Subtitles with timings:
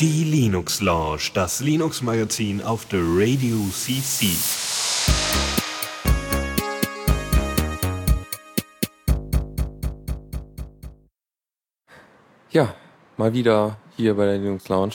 [0.00, 4.28] Die Linux Lounge, das Linux Magazin auf der Radio CC.
[12.50, 12.74] Ja,
[13.18, 14.94] mal wieder hier bei der Linux Lounge.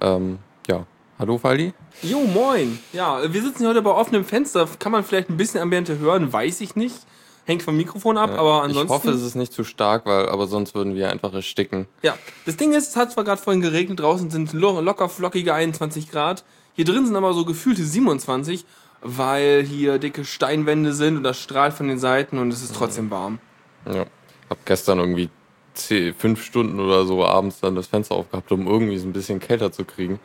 [0.00, 0.86] Ähm, ja,
[1.18, 1.72] hallo Faldi.
[2.02, 2.78] Jo, moin.
[2.92, 4.68] Ja, wir sitzen heute bei offenem Fenster.
[4.78, 7.06] Kann man vielleicht ein bisschen Ambiente hören, weiß ich nicht.
[7.46, 8.86] Hängt vom Mikrofon ab, aber ansonsten.
[8.86, 11.86] Ich hoffe, es ist nicht zu stark, weil aber sonst würden wir einfach ersticken.
[12.02, 15.54] Ja, das Ding ist, es hat zwar gerade vorhin geregnet, draußen sind lo locker flockige
[15.54, 16.44] 21 Grad.
[16.74, 18.64] Hier drin sind aber so gefühlte 27,
[19.00, 23.10] weil hier dicke Steinwände sind und das strahlt von den Seiten und es ist trotzdem
[23.12, 23.38] warm.
[23.86, 24.06] Ja,
[24.50, 25.30] hab gestern irgendwie
[25.74, 29.38] zehn, fünf Stunden oder so abends dann das Fenster aufgehabt, um irgendwie so ein bisschen
[29.38, 30.18] kälter zu kriegen.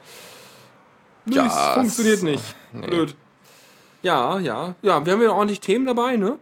[1.28, 2.44] Ja, das funktioniert nicht.
[2.74, 2.88] Nee.
[2.88, 3.16] Blöd.
[4.02, 6.40] Ja, ja, ja, wir haben ja ordentlich Themen dabei, ne?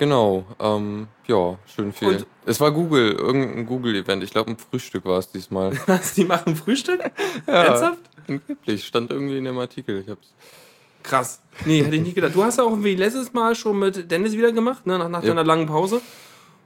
[0.00, 2.08] Genau, ähm, ja, schön viel.
[2.08, 4.24] Und es war Google, irgendein Google-Event.
[4.24, 5.78] Ich glaube, ein Frühstück war es diesmal.
[5.86, 7.00] Was, die machen Frühstück?
[7.46, 7.98] ja, Ernsthaft?
[8.26, 10.00] Angeblich, stand irgendwie in dem Artikel.
[10.00, 10.32] Ich hab's
[11.02, 11.42] Krass.
[11.66, 12.34] Nee, hätte ich nicht gedacht.
[12.34, 15.22] Du hast ja auch wie letztes Mal schon mit Dennis wieder gemacht, ne, nach, nach
[15.22, 15.28] ja.
[15.28, 16.00] deiner langen Pause.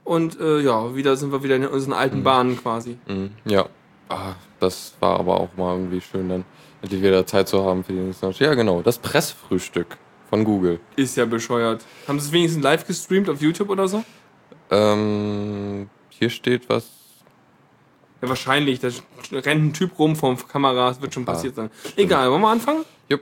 [0.05, 2.23] Und äh, ja, wieder sind wir wieder in unseren alten mhm.
[2.23, 2.97] Bahnen quasi.
[3.05, 3.31] Mhm.
[3.43, 3.65] Ja.
[4.07, 6.45] Ah, das war aber auch mal irgendwie schön, dann
[6.81, 9.97] endlich wieder Zeit zu haben für die nächste Ja, genau, das Pressfrühstück
[10.35, 10.79] von Google.
[10.97, 11.85] Ist ja bescheuert.
[12.07, 14.03] Haben sie es wenigstens live gestreamt auf YouTube oder so?
[14.69, 16.89] Ähm, hier steht was.
[18.21, 18.79] Ja, wahrscheinlich.
[18.79, 18.89] Da
[19.31, 20.89] rennt ein Typ rum vom Kamera.
[20.89, 21.69] Das wird schon ah, passiert sein.
[21.95, 22.83] Egal, wollen wir anfangen?
[23.07, 23.21] Jupp.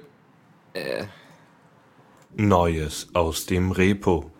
[0.73, 1.03] Äh.
[2.35, 4.31] Neues aus dem Repo.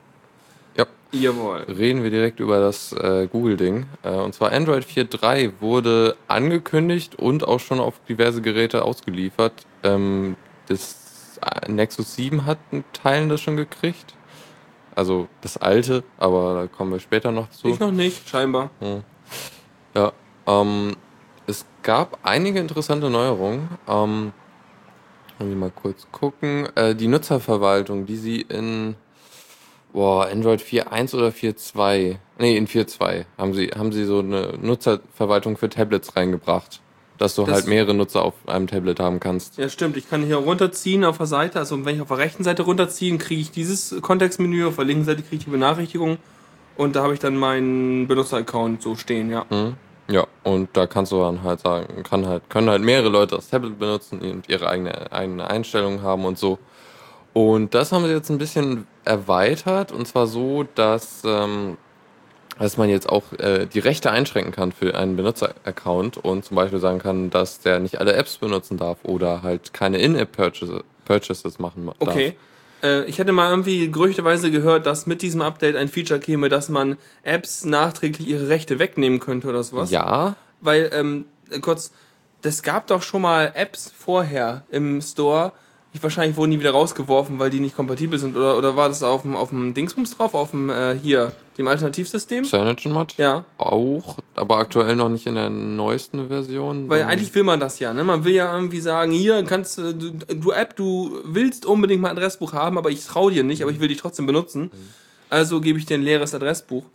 [0.76, 0.88] Ja.
[1.12, 1.68] Jawohl.
[1.68, 3.86] Reden wir direkt über das äh, Google-Ding.
[4.02, 9.68] Äh, und zwar Android 4.3 wurde angekündigt und auch schon auf diverse Geräte ausgeliefert.
[9.84, 11.03] Ähm, das
[11.68, 14.16] Nexus 7 hat einen Teilen das schon gekriegt.
[14.96, 17.68] Also das alte, aber da kommen wir später noch zu.
[17.68, 18.70] Ich noch nicht, scheinbar.
[18.80, 19.04] Hm.
[19.96, 20.14] Ja,
[20.48, 20.96] ähm,
[21.48, 23.70] es gab einige interessante Neuerungen.
[23.88, 24.34] Ähm,
[25.40, 26.68] wir mal kurz gucken.
[26.76, 28.96] Äh, die Nutzerverwaltung, die sie in
[29.94, 35.58] boah, Android 4.1 oder 4.2, nee, in 4.2 haben sie, haben sie so eine Nutzerverwaltung
[35.58, 36.82] für Tablets reingebracht
[37.24, 39.58] dass du das halt mehrere Nutzer auf einem Tablet haben kannst.
[39.58, 39.96] Ja, stimmt.
[39.96, 41.58] Ich kann hier runterziehen auf der Seite.
[41.58, 45.06] Also wenn ich auf der rechten Seite runterziehe, kriege ich dieses Kontextmenü, auf der linken
[45.06, 46.18] Seite kriege ich die Benachrichtigung
[46.76, 49.46] und da habe ich dann meinen Benutzer-Account so stehen, ja.
[49.50, 49.76] Mhm.
[50.10, 53.50] Ja, und da kannst du dann halt sagen, kann halt, können halt mehrere Leute das
[53.50, 56.60] Tablet benutzen und ihre eigene, eigene Einstellungen haben und so.
[57.32, 61.78] Und das haben sie jetzt ein bisschen erweitert und zwar so, dass ähm,
[62.60, 66.80] dass man jetzt auch äh, die Rechte einschränken kann für einen Benutzer-Account und zum Beispiel
[66.80, 71.96] sagen kann, dass der nicht alle Apps benutzen darf oder halt keine In-App-Purchases machen darf.
[72.00, 72.36] Okay.
[72.84, 76.70] Äh, ich hätte mal irgendwie gerüchteweise gehört, dass mit diesem Update ein Feature käme, dass
[76.70, 79.90] man Apps nachträglich ihre Rechte wegnehmen könnte oder sowas.
[79.90, 80.36] Ja.
[80.62, 81.26] Weil, ähm,
[81.62, 81.92] kurz,
[82.42, 85.54] das gab doch schon mal Apps vorher im Store,
[86.02, 88.36] wahrscheinlich wurden die wieder rausgeworfen, weil die nicht kompatibel sind.
[88.36, 90.34] Oder, oder war das auf dem, auf dem Dingsbums drauf?
[90.34, 92.46] Auf dem, äh, hier, dem Alternativsystem?
[92.46, 93.16] CyanogenMod?
[93.18, 93.46] Ja.
[93.60, 96.90] Auch, aber aktuell noch nicht in der neuesten Version.
[96.90, 98.04] Weil eigentlich will man das ja, ne?
[98.04, 102.18] Man will ja irgendwie sagen, hier kannst du, du App, du willst unbedingt mal ein
[102.18, 104.72] Adressbuch haben, aber ich trau dir nicht, aber ich will dich trotzdem benutzen.
[105.30, 106.86] Also gebe ich dir ein leeres Adressbuch.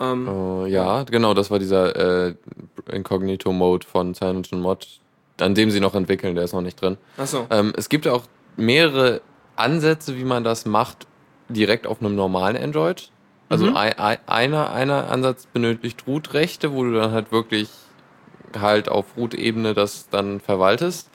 [0.00, 2.34] Ähm, uh, ja, genau, das war dieser äh,
[2.90, 5.00] Incognito-Mode von CyanogenMod,
[5.40, 6.98] an dem sie noch entwickeln, der ist noch nicht drin.
[7.16, 7.46] Ach so.
[7.50, 8.24] Ähm, es gibt ja auch
[8.56, 9.20] mehrere
[9.56, 11.06] Ansätze, wie man das macht,
[11.48, 13.10] direkt auf einem normalen Android.
[13.48, 13.76] Also mhm.
[13.76, 17.68] ein, einer, einer Ansatz benötigt Root-Rechte, wo du dann halt wirklich
[18.58, 21.10] halt auf Root-Ebene das dann verwaltest.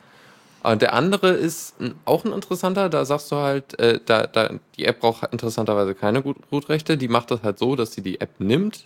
[0.61, 4.85] Und der andere ist auch ein interessanter, da sagst du halt, äh, da, da, die
[4.85, 8.85] App braucht interessanterweise keine Root-Rechte, die macht das halt so, dass sie die App nimmt,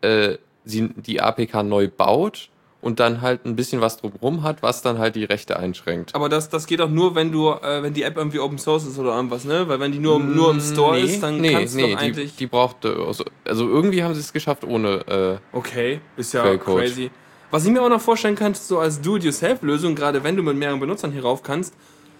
[0.00, 2.48] äh, sie die APK neu baut
[2.82, 6.14] und dann halt ein bisschen was drumherum hat, was dann halt die Rechte einschränkt.
[6.14, 8.84] Aber das, das geht auch nur, wenn du, äh, wenn die App irgendwie Open Source
[8.84, 9.66] ist oder irgendwas, ne?
[9.68, 12.32] Weil wenn die nur, nur im Store nee, ist, dann nee, kannst nee, du eigentlich.
[12.32, 15.40] Die, die braucht, also, also irgendwie haben sie es geschafft ohne.
[15.52, 17.10] Äh, okay, ist ja crazy.
[17.52, 20.80] Was ich mir auch noch vorstellen kann, so als Do-it-yourself-Lösung, gerade wenn du mit mehreren
[20.80, 21.74] Benutzern hier rauf kannst,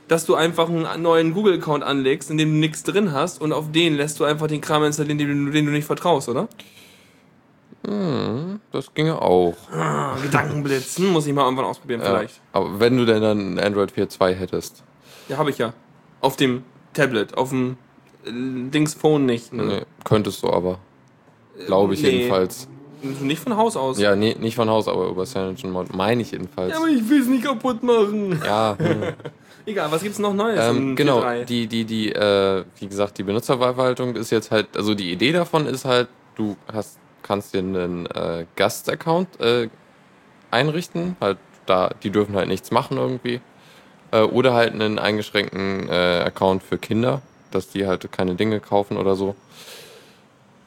[0.06, 3.72] dass du einfach einen neuen Google-Account anlegst, in dem du nichts drin hast und auf
[3.72, 6.48] den lässt du einfach den Kram installieren, den du, den du nicht vertraust, oder?
[7.86, 9.56] Hm, das ginge auch.
[9.72, 12.40] Ah, Gedankenblitzen muss ich mal irgendwann ausprobieren, ja, vielleicht.
[12.52, 14.84] Aber wenn du denn dann Android 4.2 hättest.
[15.28, 15.72] Ja, habe ich ja.
[16.20, 16.62] Auf dem
[16.92, 17.76] Tablet, auf dem
[18.24, 19.52] äh, Dings Phone nicht.
[19.52, 19.64] Ne?
[19.64, 20.78] Nee, könntest du aber.
[21.66, 22.10] Glaube ich nee.
[22.10, 22.68] jedenfalls.
[23.02, 23.98] Nicht von Haus aus.
[23.98, 26.70] Ja, nee, nicht von Haus, aber über CyanogenMod meine ich jedenfalls.
[26.70, 28.40] Ja, aber ich will es nicht kaputt machen.
[28.44, 28.76] Ja.
[28.78, 29.14] Hm.
[29.66, 30.58] Egal, was gibt's noch Neues?
[30.60, 35.12] Ähm, genau, die, die, die, äh, wie gesagt, die Benutzerverwaltung ist jetzt halt, also die
[35.12, 39.68] Idee davon ist halt, du hast kannst dir einen äh, Gast-Account äh,
[40.50, 41.16] einrichten.
[41.20, 43.40] Halt da, die dürfen halt nichts machen irgendwie.
[44.10, 48.96] Äh, oder halt einen eingeschränkten äh, Account für Kinder, dass die halt keine Dinge kaufen
[48.96, 49.34] oder so.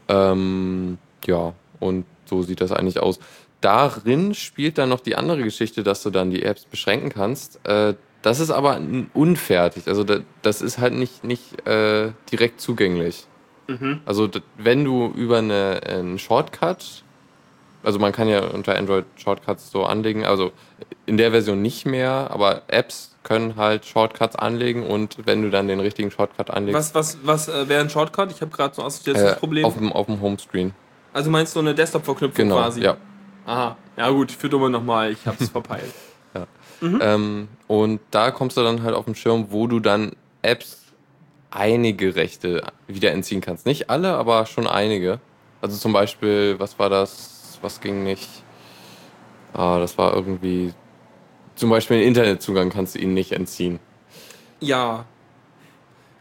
[0.07, 3.19] Ähm, ja, und so sieht das eigentlich aus.
[3.61, 7.65] Darin spielt dann noch die andere Geschichte, dass du dann die Apps beschränken kannst.
[7.65, 8.81] Äh, das ist aber
[9.13, 9.87] unfertig.
[9.87, 10.03] Also
[10.41, 13.27] das ist halt nicht, nicht äh, direkt zugänglich.
[13.67, 14.01] Mhm.
[14.05, 17.03] Also wenn du über eine, einen Shortcut,
[17.83, 20.51] also man kann ja unter Android Shortcuts so anlegen, also
[21.05, 25.67] in der Version nicht mehr, aber Apps können halt Shortcuts anlegen und wenn du dann
[25.67, 26.95] den richtigen Shortcut anlegst.
[26.95, 28.31] Was, was, was äh, wäre ein Shortcut?
[28.31, 29.65] Ich habe gerade so assoziiertes äh, Problem.
[29.65, 30.73] Auf dem, auf dem Homescreen.
[31.13, 32.81] Also meinst du eine Desktop-Verknüpfung genau, quasi?
[32.81, 32.97] Ja.
[33.45, 33.77] Aha.
[33.97, 35.93] Ja gut, für Dumme nochmal, ich hab's verpeilt.
[36.33, 36.45] ja.
[36.81, 36.99] Mhm.
[37.01, 40.11] Ähm, und da kommst du dann halt auf den Schirm, wo du dann
[40.41, 40.84] Apps
[41.55, 43.65] einige Rechte wieder entziehen kannst.
[43.65, 45.19] Nicht alle, aber schon einige.
[45.61, 47.57] Also zum Beispiel, was war das?
[47.61, 48.29] Was ging nicht?
[49.53, 50.73] Ah, das war irgendwie.
[51.55, 53.79] Zum Beispiel den Internetzugang kannst du ihnen nicht entziehen.
[54.59, 55.05] Ja,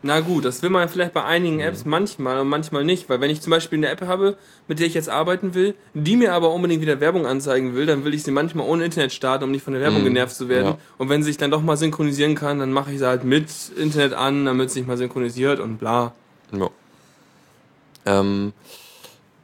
[0.06, 1.90] na gut, das will man vielleicht bei einigen Apps mhm.
[1.92, 4.36] manchmal und manchmal nicht, weil wenn ich zum Beispiel eine App habe,
[4.68, 8.04] mit der ich jetzt arbeiten will, die mir aber unbedingt wieder Werbung anzeigen will, dann
[8.04, 10.04] will ich sie manchmal ohne Internet starten, um nicht von der Werbung mhm.
[10.04, 10.66] genervt zu werden.
[10.66, 10.78] Ja.
[10.98, 13.48] Und wenn sie sich dann doch mal synchronisieren kann, dann mache ich sie halt mit
[13.78, 16.12] Internet an, damit es sich mal synchronisiert und bla.
[16.52, 16.68] Ja.
[18.04, 18.52] Ähm,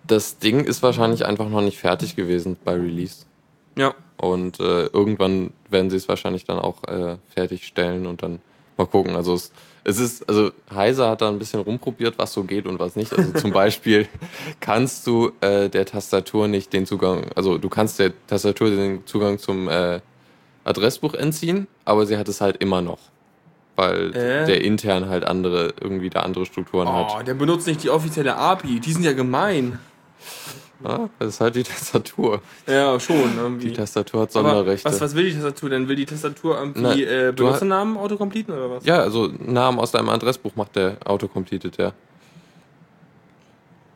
[0.07, 3.25] das Ding ist wahrscheinlich einfach noch nicht fertig gewesen bei Release.
[3.79, 3.95] Ja.
[4.19, 8.41] Und äh, irgendwann werden sie es wahrscheinlich dann auch äh, fertigstellen und dann
[8.77, 9.17] mal gucken.
[9.17, 9.53] Also es
[9.85, 13.13] es ist, also Heiser hat da ein bisschen rumprobiert, was so geht und was nicht.
[13.13, 14.09] Also zum Beispiel
[14.61, 19.39] kannst du äh, der Tastatur nicht den Zugang, also du kannst der Tastatur den Zugang
[19.39, 20.01] zum äh,
[20.65, 22.99] Adressbuch entziehen, aber sie hat es halt immer noch.
[23.77, 24.45] Weil äh?
[24.47, 27.17] der intern halt andere, irgendwie da andere Strukturen oh, hat.
[27.19, 29.79] Oh, der benutzt nicht die offizielle API, die sind ja gemein.
[30.83, 32.41] Ja, das ist halt die Tastatur.
[32.67, 33.37] Ja, schon.
[33.37, 33.69] Irgendwie.
[33.69, 34.89] Die Tastatur hat Sonderrechte.
[34.89, 35.89] was, was will die Tastatur denn?
[35.89, 38.85] Will die Tastatur irgendwie Na, äh, Benutzernamen autocompleten oder was?
[38.87, 41.93] Ja, also Namen aus deinem Adressbuch macht der autocompletet, ja.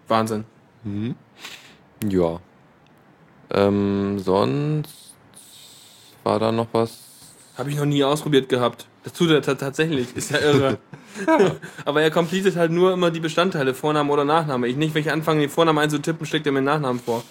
[0.08, 0.44] Wahnsinn.
[0.82, 1.14] Mhm.
[2.08, 2.40] Ja.
[3.50, 5.14] Ähm, sonst
[6.22, 6.98] war da noch was?
[7.56, 8.86] Habe ich noch nie ausprobiert gehabt.
[9.04, 10.16] Das tut er tatsächlich.
[10.16, 10.78] Ist ja irre.
[11.84, 14.66] Aber er completet halt nur immer die Bestandteile, Vorname oder Nachname.
[14.66, 17.22] Ich nicht, wenn ich anfange, den Vornamen einzutippen, schlägt er mir den Nachnamen vor.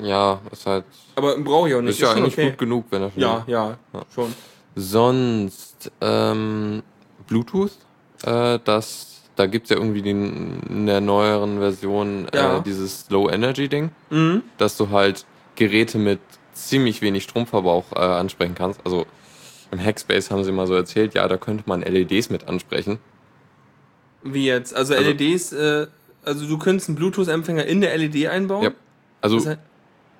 [0.00, 0.84] Ja, ist halt.
[1.16, 1.90] Aber brauche ich auch nicht.
[1.90, 2.50] Ist, ist ja eigentlich okay.
[2.50, 3.22] gut genug, wenn er schon.
[3.22, 4.34] Ja, ja, ja, schon.
[4.74, 6.82] Sonst, ähm,
[7.26, 7.72] Bluetooth,
[8.24, 12.60] äh, das, da gibt es ja irgendwie den, in der neueren Version äh, ja.
[12.60, 14.42] dieses Low-Energy-Ding, mhm.
[14.58, 15.24] dass du halt
[15.56, 16.20] Geräte mit
[16.54, 18.80] ziemlich wenig Stromverbrauch äh, ansprechen kannst.
[18.84, 19.06] Also
[19.72, 22.98] im Hackspace haben sie mal so erzählt, ja, da könnte man LEDs mit ansprechen.
[24.22, 24.74] Wie jetzt?
[24.76, 25.86] Also, also LEDs, äh,
[26.24, 28.64] also du könntest einen Bluetooth-Empfänger in der LED einbauen?
[28.64, 28.70] Ja.
[29.20, 29.58] Also, das heißt,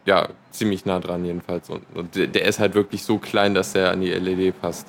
[0.07, 1.71] ja, ziemlich nah dran jedenfalls.
[1.71, 4.89] Und, und der ist halt wirklich so klein, dass der an die LED passt.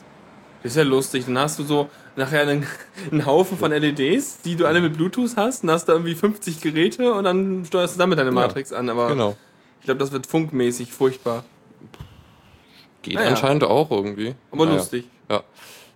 [0.63, 1.25] Das ist ja lustig.
[1.25, 2.65] Dann hast du so nachher einen,
[3.11, 5.63] einen Haufen von LEDs, die du alle mit Bluetooth hast.
[5.63, 8.89] Dann hast du irgendwie 50 Geräte und dann steuerst du damit deine Matrix ja, an.
[8.89, 9.35] Aber genau.
[9.81, 11.43] ich glaube, das wird funkmäßig furchtbar.
[13.03, 13.29] Geht naja.
[13.29, 14.33] anscheinend auch irgendwie.
[14.51, 14.77] Aber naja.
[14.77, 15.05] lustig.
[15.29, 15.43] Ja.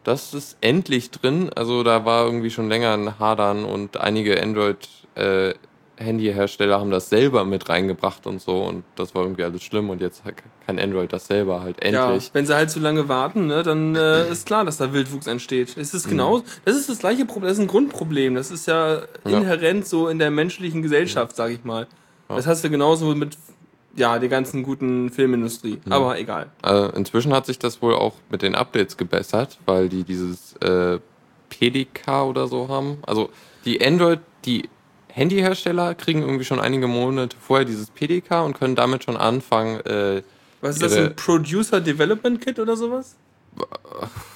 [0.03, 1.49] Das ist endlich drin.
[1.55, 5.53] Also da war irgendwie schon länger ein Hadern und einige Android äh,
[5.97, 9.99] Handyhersteller haben das selber mit reingebracht und so und das war irgendwie alles schlimm und
[9.99, 10.21] jetzt
[10.65, 12.27] kann Android das selber halt endlich.
[12.27, 15.27] Ja, wenn sie halt zu lange warten, ne, dann äh, ist klar, dass da Wildwuchs
[15.27, 15.75] entsteht.
[15.75, 16.43] Es ist genau, mhm.
[16.65, 18.35] das ist das gleiche Problem, das ist ein Grundproblem.
[18.35, 19.85] Das ist ja inhärent ja.
[19.85, 21.87] so in der menschlichen Gesellschaft, sag ich mal.
[22.29, 22.35] Ja.
[22.35, 23.35] Das hast du genauso mit
[23.97, 25.79] ja, die ganzen guten Filmindustrie.
[25.83, 25.91] Mhm.
[25.91, 26.49] Aber egal.
[26.61, 30.99] Also inzwischen hat sich das wohl auch mit den Updates gebessert, weil die dieses äh,
[31.49, 32.99] PDK oder so haben.
[33.05, 33.29] Also
[33.65, 34.69] die Android, die
[35.09, 39.79] Handyhersteller kriegen irgendwie schon einige Monate vorher dieses PDK und können damit schon anfangen.
[39.81, 40.21] Äh,
[40.61, 43.15] Was ist das, ein Producer Development Kit oder sowas?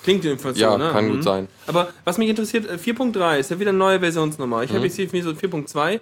[0.03, 0.86] Klingt jedenfalls ja, so, ne?
[0.86, 1.12] Ja, kann mhm.
[1.12, 1.48] gut sein.
[1.68, 4.63] Aber was mich interessiert, 4.3 äh, ist ja wieder eine neue Versionsnummer.
[4.63, 4.77] Ich mhm.
[4.77, 6.00] habe jetzt hier so 4.2.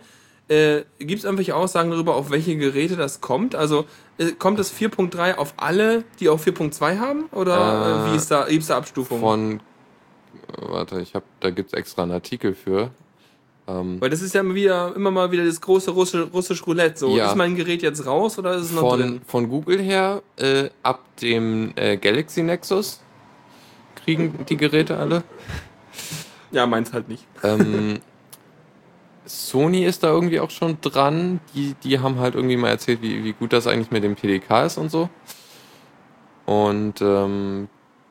[0.49, 3.53] Äh, Gibt es irgendwelche Aussagen darüber, auf welche Geräte das kommt?
[3.53, 3.85] Also
[4.17, 7.25] äh, kommt das 4.3 auf alle, die auch 4.2 haben?
[7.31, 9.21] Oder äh, wie ist da, gibt es da Abstufungen?
[9.21, 9.59] Von,
[10.57, 12.89] warte, ich habe, da gibt es extra einen Artikel für.
[13.67, 16.97] Ähm, Weil das ist ja immer, wieder, immer mal wieder das große russische, russisch Roulette.
[16.97, 17.27] So, ja.
[17.27, 19.21] ist mein Gerät jetzt raus oder ist es noch von, drin?
[19.27, 23.01] Von Google her, äh, ab dem äh, Galaxy Nexus
[24.03, 25.23] kriegen die Geräte alle.
[26.51, 27.27] Ja, meins halt nicht.
[27.43, 27.99] Ähm,
[29.29, 31.39] Sony ist da irgendwie auch schon dran.
[31.53, 34.65] Die, die haben halt irgendwie mal erzählt, wie, wie gut das eigentlich mit dem PDK
[34.65, 35.09] ist und so.
[36.45, 37.69] Und ähm,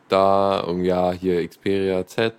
[0.08, 2.34] da, ja, hier Xperia Z,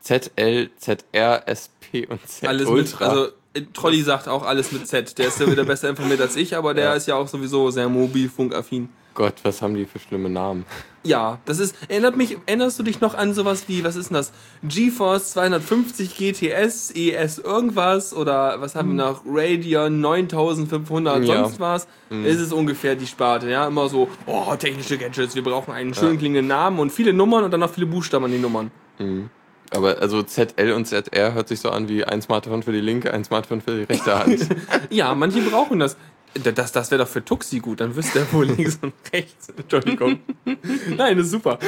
[0.00, 3.08] ZL, ZR, SP und Z Alles Ultra.
[3.08, 3.32] Mit, also
[3.72, 5.16] Trolli sagt auch alles mit Z.
[5.18, 6.94] Der ist ja wieder besser informiert als ich, aber der ja.
[6.94, 8.88] ist ja auch sowieso sehr mobilfunkaffin.
[9.14, 10.66] Gott, was haben die für schlimme Namen?
[11.04, 14.16] Ja, das ist, erinnert mich, erinnerst du dich noch an sowas wie, was ist denn
[14.16, 14.32] das?
[14.62, 19.22] GeForce 250 GTS, ES irgendwas oder was haben wir noch?
[19.26, 21.44] Radeon 9500, ja.
[21.44, 21.86] sonst was?
[22.10, 22.24] Mhm.
[22.24, 26.18] Es ist ungefähr die Sparte, ja, immer so, oh, technische Gadgets, wir brauchen einen schön
[26.18, 28.70] klingenden Namen und viele Nummern und dann noch viele Buchstaben an den Nummern.
[28.98, 29.30] Mhm.
[29.70, 33.12] Aber also ZL und ZR hört sich so an wie ein Smartphone für die linke,
[33.12, 34.48] ein Smartphone für die rechte Hand.
[34.90, 35.96] ja, manche brauchen das.
[36.42, 39.48] Das, das wäre doch für Tuxi gut, dann wüsste er wohl links und rechts.
[39.56, 40.18] Entschuldigung.
[40.96, 41.58] Nein, das ist super.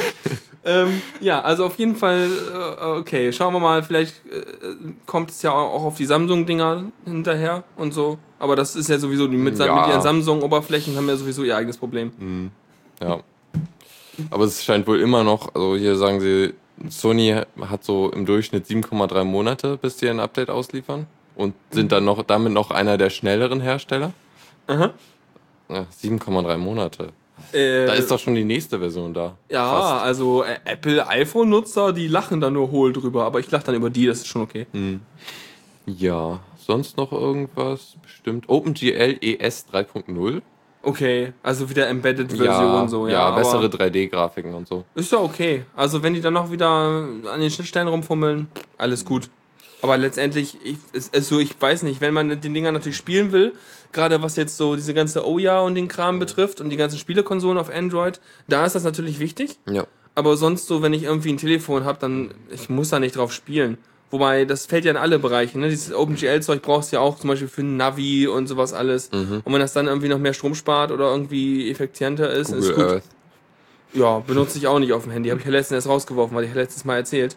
[0.65, 4.41] Ähm, ja, also auf jeden Fall, äh, okay, schauen wir mal, vielleicht äh,
[5.05, 8.17] kommt es ja auch auf die Samsung-Dinger hinterher und so.
[8.39, 9.73] Aber das ist ja sowieso, die mit, ja.
[9.73, 12.11] mit ihren Samsung-Oberflächen haben ja sowieso ihr eigenes Problem.
[12.17, 12.51] Mhm.
[13.01, 13.19] Ja.
[14.29, 16.53] Aber es scheint wohl immer noch, also hier sagen sie,
[16.89, 22.05] Sony hat so im Durchschnitt 7,3 Monate, bis die ein Update ausliefern und sind dann
[22.05, 24.11] noch damit noch einer der schnelleren Hersteller.
[24.67, 24.93] Aha.
[25.69, 27.13] Ja, 7,3 Monate.
[27.51, 29.37] Äh, da ist doch schon die nächste Version da.
[29.49, 30.03] Ja, fast.
[30.03, 33.89] also äh, Apple iPhone-Nutzer, die lachen da nur hohl drüber, aber ich lache dann über
[33.89, 34.65] die, das ist schon okay.
[34.71, 35.01] Hm.
[35.85, 37.95] Ja, sonst noch irgendwas?
[38.01, 38.49] Bestimmt.
[38.49, 40.41] OpenGL ES 3.0.
[40.83, 43.29] Okay, also wieder Embedded-Version ja, so, ja.
[43.29, 44.85] Ja, bessere 3D-Grafiken und so.
[44.95, 45.65] Ist ja okay.
[45.75, 48.47] Also wenn die dann noch wieder an den Schnittstellen rumfummeln,
[48.77, 49.29] alles gut.
[49.81, 50.77] Aber letztendlich, ich,
[51.13, 53.53] also ich weiß nicht, wenn man den Dinger natürlich spielen will,
[53.91, 57.57] gerade was jetzt so diese ganze Oya und den Kram betrifft und die ganzen Spielekonsolen
[57.57, 59.57] auf Android, da ist das natürlich wichtig.
[59.69, 59.85] Ja.
[60.15, 63.31] Aber sonst so, wenn ich irgendwie ein Telefon habe, dann ich muss da nicht drauf
[63.31, 63.77] spielen.
[64.09, 65.59] Wobei, das fällt ja in alle Bereiche.
[65.59, 65.69] Ne?
[65.69, 69.11] Dieses OpenGL-Zeug brauchst du ja auch zum Beispiel für Navi und sowas alles.
[69.11, 69.41] Mhm.
[69.43, 72.75] Und wenn das dann irgendwie noch mehr Strom spart oder irgendwie effizienter ist, Google ist
[72.75, 72.85] gut.
[72.85, 73.03] Earth.
[73.93, 75.29] Ja, benutze ich auch nicht auf dem Handy.
[75.29, 77.35] Habe ich ja letztens erst rausgeworfen, weil ich ja letztes Mal erzählt,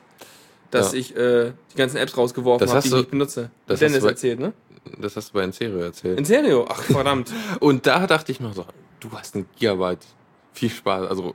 [0.71, 0.99] dass ja.
[0.99, 3.50] ich äh, die ganzen Apps rausgeworfen habe, die ich nicht benutze.
[3.66, 4.52] Das Dennis bei, erzählt, ne?
[4.99, 6.19] Das hast du bei Inserio erzählt.
[6.19, 6.67] Inserio?
[6.69, 7.33] Ach, verdammt.
[7.61, 8.65] und da dachte ich noch so,
[9.01, 10.07] du hast ein Gigabyte.
[10.53, 11.09] Viel Spaß.
[11.09, 11.35] Also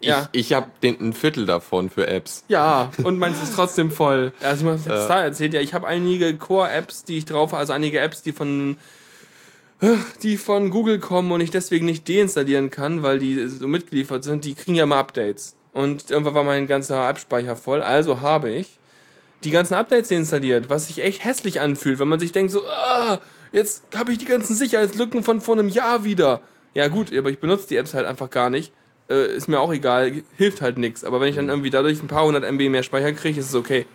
[0.00, 0.28] ja.
[0.32, 2.44] Ich, ich habe ein Viertel davon für Apps.
[2.48, 4.32] Ja, und meins ist trotzdem voll.
[4.42, 7.72] Also ich habe da erzählt, ja, ich habe einige Core-Apps, die ich drauf habe, also
[7.72, 8.76] einige Apps, die von
[10.22, 14.44] die von Google kommen und ich deswegen nicht deinstallieren kann, weil die so mitgeliefert sind,
[14.44, 15.54] die kriegen ja mal Updates.
[15.72, 18.78] Und irgendwann war mein ganzer App-Speicher voll, also habe ich
[19.44, 23.20] die ganzen Updates deinstalliert, was sich echt hässlich anfühlt, wenn man sich denkt so, ah,
[23.52, 26.40] jetzt habe ich die ganzen Sicherheitslücken von vor einem Jahr wieder.
[26.74, 28.72] Ja gut, aber ich benutze die Apps halt einfach gar nicht
[29.08, 31.04] äh, ist mir auch egal, hilft halt nichts.
[31.04, 33.54] Aber wenn ich dann irgendwie dadurch ein paar hundert MB mehr Speicher kriege, ist es
[33.54, 33.86] okay.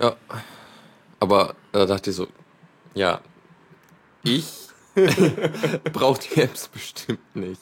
[0.00, 0.16] Ja.
[1.20, 2.26] Aber da dachte ich so,
[2.94, 3.20] ja,
[4.24, 4.46] ich
[5.92, 7.60] brauche die Apps bestimmt nicht.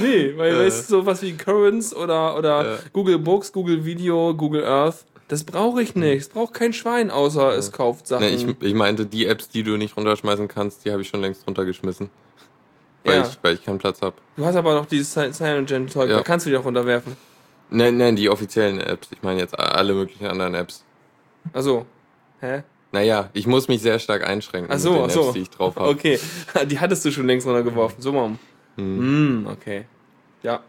[0.00, 4.34] Nee, weil äh, weißt du, sowas wie Currents oder, oder äh, Google Books, Google Video,
[4.34, 6.22] Google Earth, das brauche ich nicht.
[6.22, 8.24] Es braucht kein Schwein, außer es kauft Sachen.
[8.24, 11.20] Nee, ich, ich meinte, die Apps, die du nicht runterschmeißen kannst, die habe ich schon
[11.20, 12.10] längst runtergeschmissen.
[13.04, 13.26] Weil, ja.
[13.26, 14.16] ich, weil ich keinen Platz habe.
[14.36, 16.16] Du hast aber noch dieses CyanogenZeug, ja.
[16.16, 17.16] da kannst du die auch runterwerfen.
[17.70, 19.08] Nein, nein, die offiziellen Apps.
[19.12, 20.84] Ich meine jetzt alle möglichen anderen Apps.
[21.52, 21.84] Achso.
[22.40, 22.62] Hä?
[22.92, 25.24] Naja, ich muss mich sehr stark einschränken ach so, mit den ach so.
[25.24, 25.88] Apps, die ich drauf habe.
[25.90, 26.18] Okay,
[26.66, 28.00] die hattest du schon längst runtergeworfen.
[28.00, 28.38] So, Mom.
[28.76, 29.42] Hm.
[29.42, 29.84] Mm, okay.
[30.42, 30.62] Ja.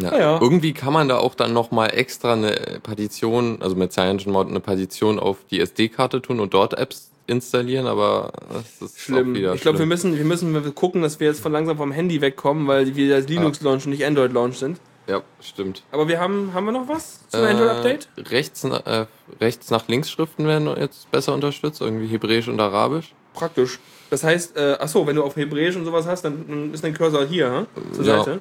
[0.00, 0.12] Ja.
[0.12, 0.40] Ah, ja.
[0.40, 5.18] Irgendwie kann man da auch dann nochmal extra eine Partition, also mit CyanogenMod eine Partition
[5.18, 9.34] auf die SD-Karte tun und dort Apps installieren, aber das ist schlimm.
[9.34, 12.66] ich glaube, wir müssen, wir müssen gucken, dass wir jetzt von langsam vom Handy wegkommen,
[12.66, 13.70] weil wir das Linux ja.
[13.70, 14.78] Launch und nicht Android Launch sind.
[15.06, 15.82] Ja, stimmt.
[15.92, 18.08] Aber wir haben, haben wir noch was zum äh, Android-Update?
[18.30, 19.06] Rechts, äh,
[19.40, 23.14] rechts nach links Schriften werden jetzt besser unterstützt, irgendwie Hebräisch und Arabisch.
[23.34, 23.78] Praktisch.
[24.10, 26.94] Das heißt, äh, achso, wenn du auf Hebräisch und sowas hast, dann, dann ist dein
[26.94, 27.94] Cursor hier, hm?
[27.94, 28.18] zur ja.
[28.18, 28.40] Seite.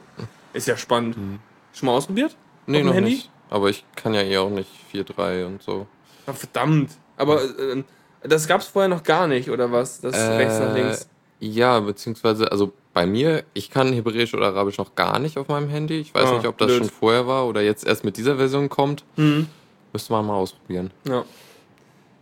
[0.54, 1.18] Ist ja spannend.
[1.18, 1.40] Mhm.
[1.74, 2.36] Schon mal ausprobiert?
[2.66, 3.12] Nee, noch Handy?
[3.12, 3.32] nicht.
[3.50, 5.88] Aber ich kann ja eh auch nicht 4.3 und so.
[6.26, 6.92] Ach, verdammt.
[7.18, 7.84] Aber äh,
[8.24, 10.02] das gab es vorher noch gar nicht, oder was?
[10.02, 11.10] Das äh, rechts nach links?
[11.40, 15.68] Ja, beziehungsweise, also bei mir, ich kann Hebräisch oder Arabisch noch gar nicht auf meinem
[15.68, 16.00] Handy.
[16.00, 16.80] Ich weiß ah, nicht, ob das blöd.
[16.80, 19.04] schon vorher war oder jetzt erst mit dieser Version kommt.
[19.18, 19.48] Mhm.
[19.92, 20.92] Müsste man mal ausprobieren.
[21.08, 21.26] Ja.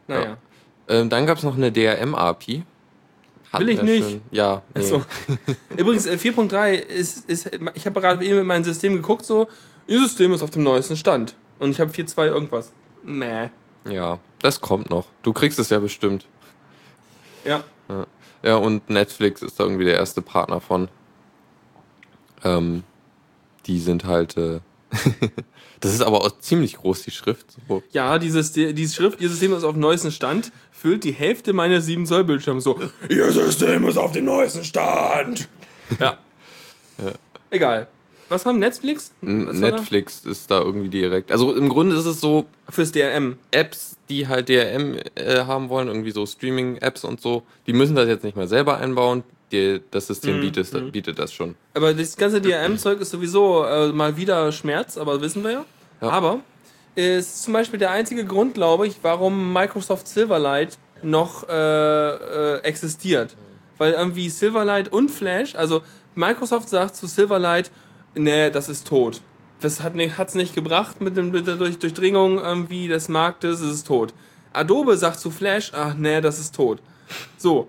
[0.08, 0.26] Naja.
[0.26, 0.38] Ja.
[0.88, 2.64] Ähm, dann gab es noch eine DRM-API.
[3.58, 4.10] Will ich nicht.
[4.10, 4.22] Schön.
[4.31, 4.62] Ja.
[4.74, 4.81] Nee.
[4.84, 5.03] So.
[5.77, 9.48] Übrigens, 4.3 äh, ist, ist, ich habe gerade eben in meinem System geguckt, so,
[9.88, 11.36] ihr System ist auf dem neuesten Stand.
[11.60, 12.72] Und ich habe 4.2 irgendwas.
[13.03, 13.50] Mäh.
[13.89, 15.08] Ja, das kommt noch.
[15.24, 16.25] Du kriegst es ja bestimmt.
[17.43, 17.63] Ja.
[17.89, 18.08] Ja,
[18.43, 20.88] ja und Netflix ist da irgendwie der erste Partner von.
[22.43, 22.84] Ähm,
[23.65, 24.38] die sind halt.
[24.38, 24.60] Äh
[25.82, 27.48] das ist aber auch ziemlich groß, die Schrift.
[27.68, 27.82] So.
[27.92, 31.88] Ja, dieses, dieses Schrift, ihr System ist auf dem neuesten Stand, füllt die Hälfte meines
[31.88, 32.80] 7 Zoll Bildschirms so.
[33.10, 35.50] Ihr System ist auf dem neuesten Stand.
[36.00, 36.18] Ja.
[36.98, 37.12] ja.
[37.50, 37.88] Egal.
[38.30, 39.12] Was haben Netflix?
[39.22, 41.32] Was Netflix ist da irgendwie direkt.
[41.32, 42.46] Also im Grunde ist es so.
[42.70, 43.38] Fürs DRM.
[43.50, 48.08] Apps, die halt DRM äh, haben wollen, irgendwie so Streaming-Apps und so, die müssen das
[48.08, 49.24] jetzt nicht mehr selber einbauen.
[49.51, 50.41] Die, das System mhm.
[50.41, 50.91] bietet, mhm.
[50.91, 51.55] bietet das schon.
[51.74, 55.65] Aber das ganze DRM-Zeug ist sowieso äh, mal wieder Schmerz, aber wissen wir ja.
[56.01, 56.10] ja.
[56.10, 56.39] Aber
[56.96, 63.36] ist zum Beispiel der einzige Grund, glaube ich, warum Microsoft Silverlight noch äh, äh, existiert.
[63.77, 65.81] Weil irgendwie Silverlight und Flash, also
[66.15, 67.72] Microsoft sagt zu Silverlight,
[68.15, 69.22] nee, das ist tot.
[69.62, 73.88] Das hat es nicht gebracht mit, dem, mit der Durchdringung irgendwie des Marktes, es ist
[73.88, 74.13] tot.
[74.53, 76.79] Adobe sagt zu Flash, ach nee, das ist tot.
[77.38, 77.67] So,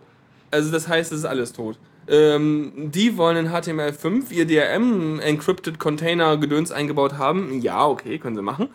[0.53, 1.79] also das heißt, es ist alles tot.
[2.09, 7.61] Ähm, die wollen in HTML5 ihr DRM Encrypted Container Gedöns eingebaut haben.
[7.61, 8.69] Ja, okay, können sie machen.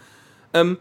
[0.53, 0.77] Ähm,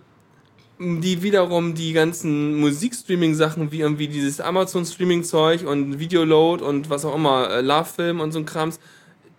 [0.78, 7.50] die wiederum die ganzen Musikstreaming-Sachen wie irgendwie dieses Amazon-Streaming-Zeug und Videoload und was auch immer,
[7.50, 8.78] äh, Love-Film und so ein Krams,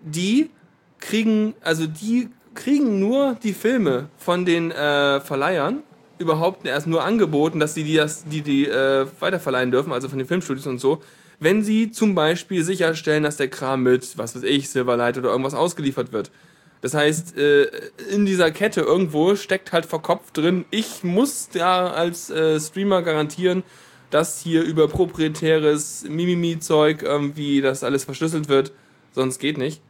[0.01, 0.49] die
[0.99, 5.83] kriegen, also die kriegen nur die Filme von den äh, Verleihern
[6.17, 10.17] überhaupt erst nur angeboten, dass sie die, das, die, die äh, weiterverleihen dürfen, also von
[10.17, 11.01] den Filmstudios und so,
[11.39, 15.53] wenn sie zum Beispiel sicherstellen, dass der Kram mit, was weiß ich, Silverlight oder irgendwas
[15.53, 16.31] ausgeliefert wird.
[16.81, 17.69] Das heißt, äh,
[18.11, 23.63] in dieser Kette irgendwo steckt halt verkopft drin, ich muss da als äh, Streamer garantieren,
[24.09, 28.71] dass hier über proprietäres Mimimi-Zeug irgendwie das alles verschlüsselt wird,
[29.11, 29.81] sonst geht nicht.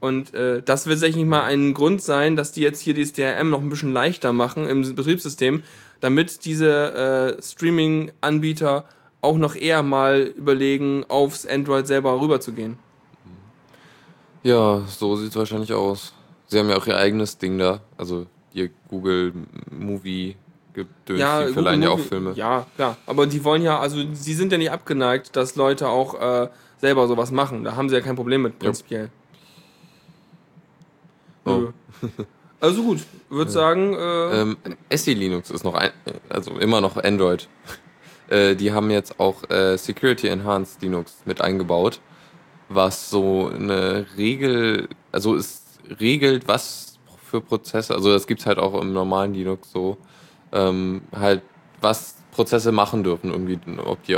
[0.00, 3.50] Und äh, das wird sicherlich mal ein Grund sein, dass die jetzt hier das DRM
[3.50, 5.62] noch ein bisschen leichter machen im Betriebssystem,
[6.00, 8.84] damit diese äh, Streaming-Anbieter
[9.22, 12.78] auch noch eher mal überlegen, aufs Android selber rüberzugehen.
[14.42, 16.12] Ja, so sieht es wahrscheinlich aus.
[16.48, 17.80] Sie haben ja auch ihr eigenes Ding da.
[17.96, 19.32] Also ihr Google
[19.70, 20.36] Movie
[20.74, 22.32] gedöns, ja, die verleihen ja auch Filme.
[22.34, 22.96] Ja, klar.
[23.06, 26.48] Aber die wollen ja, also sie sind ja nicht abgeneigt, dass Leute auch äh,
[26.78, 27.64] selber sowas machen.
[27.64, 29.10] Da haben sie ja kein Problem mit, prinzipiell.
[31.44, 31.68] Oh.
[32.60, 33.54] Also gut, würde ja.
[33.54, 33.94] sagen.
[33.94, 34.56] Äh ähm,
[34.94, 35.90] SE Linux ist noch ein,
[36.28, 37.48] also immer noch Android.
[38.32, 42.00] Äh, die haben jetzt auch äh, Security Enhanced Linux mit eingebaut,
[42.68, 48.58] was so eine Regel, also ist regelt, was für Prozesse, also das gibt es halt
[48.58, 49.98] auch im normalen Linux so,
[50.52, 51.42] ähm, halt,
[51.80, 54.16] was Prozesse machen dürfen, irgendwie, ob die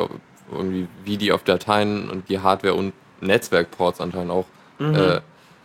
[0.52, 4.46] irgendwie, wie die auf Dateien und die Hardware und Netzwerkports anscheinend auch
[4.78, 4.94] mhm.
[4.94, 5.20] äh,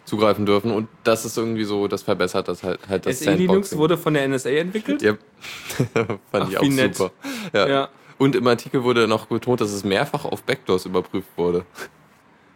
[0.05, 0.71] zugreifen dürfen.
[0.71, 4.15] Und das ist irgendwie so, das verbessert das halt, halt das SE Linux wurde von
[4.15, 5.01] der NSA entwickelt?
[5.01, 5.13] Ja,
[5.93, 7.11] fand Ach, ich auch super.
[7.53, 7.67] Ja.
[7.67, 7.89] ja.
[8.19, 11.65] Und im Artikel wurde noch betont, dass es mehrfach auf Backdoors überprüft wurde.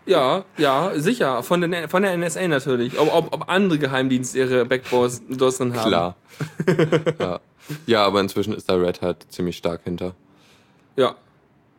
[0.05, 1.41] Ja, ja, sicher.
[1.43, 2.99] Von der, von der NSA natürlich.
[2.99, 5.87] Ob, ob, ob andere Geheimdienste ihre Backdoors drin haben.
[5.87, 6.15] Klar.
[7.19, 7.39] ja.
[7.85, 10.13] ja, aber inzwischen ist da Red Hat ziemlich stark hinter.
[10.97, 11.15] Ja.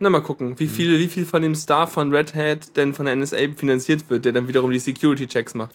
[0.01, 3.07] Na, mal gucken, wie viel, wie viel von dem Star von Red Hat denn von
[3.07, 5.75] der NSA finanziert wird, der dann wiederum die Security-Checks macht.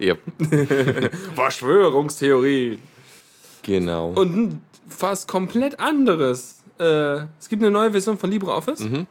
[0.00, 0.18] Yep.
[1.34, 2.78] Verschwörungstheorie.
[3.62, 4.10] Genau.
[4.10, 6.53] Und fast komplett anderes.
[6.78, 8.80] Äh, es gibt eine neue Version von LibreOffice.
[8.80, 9.06] Mhm.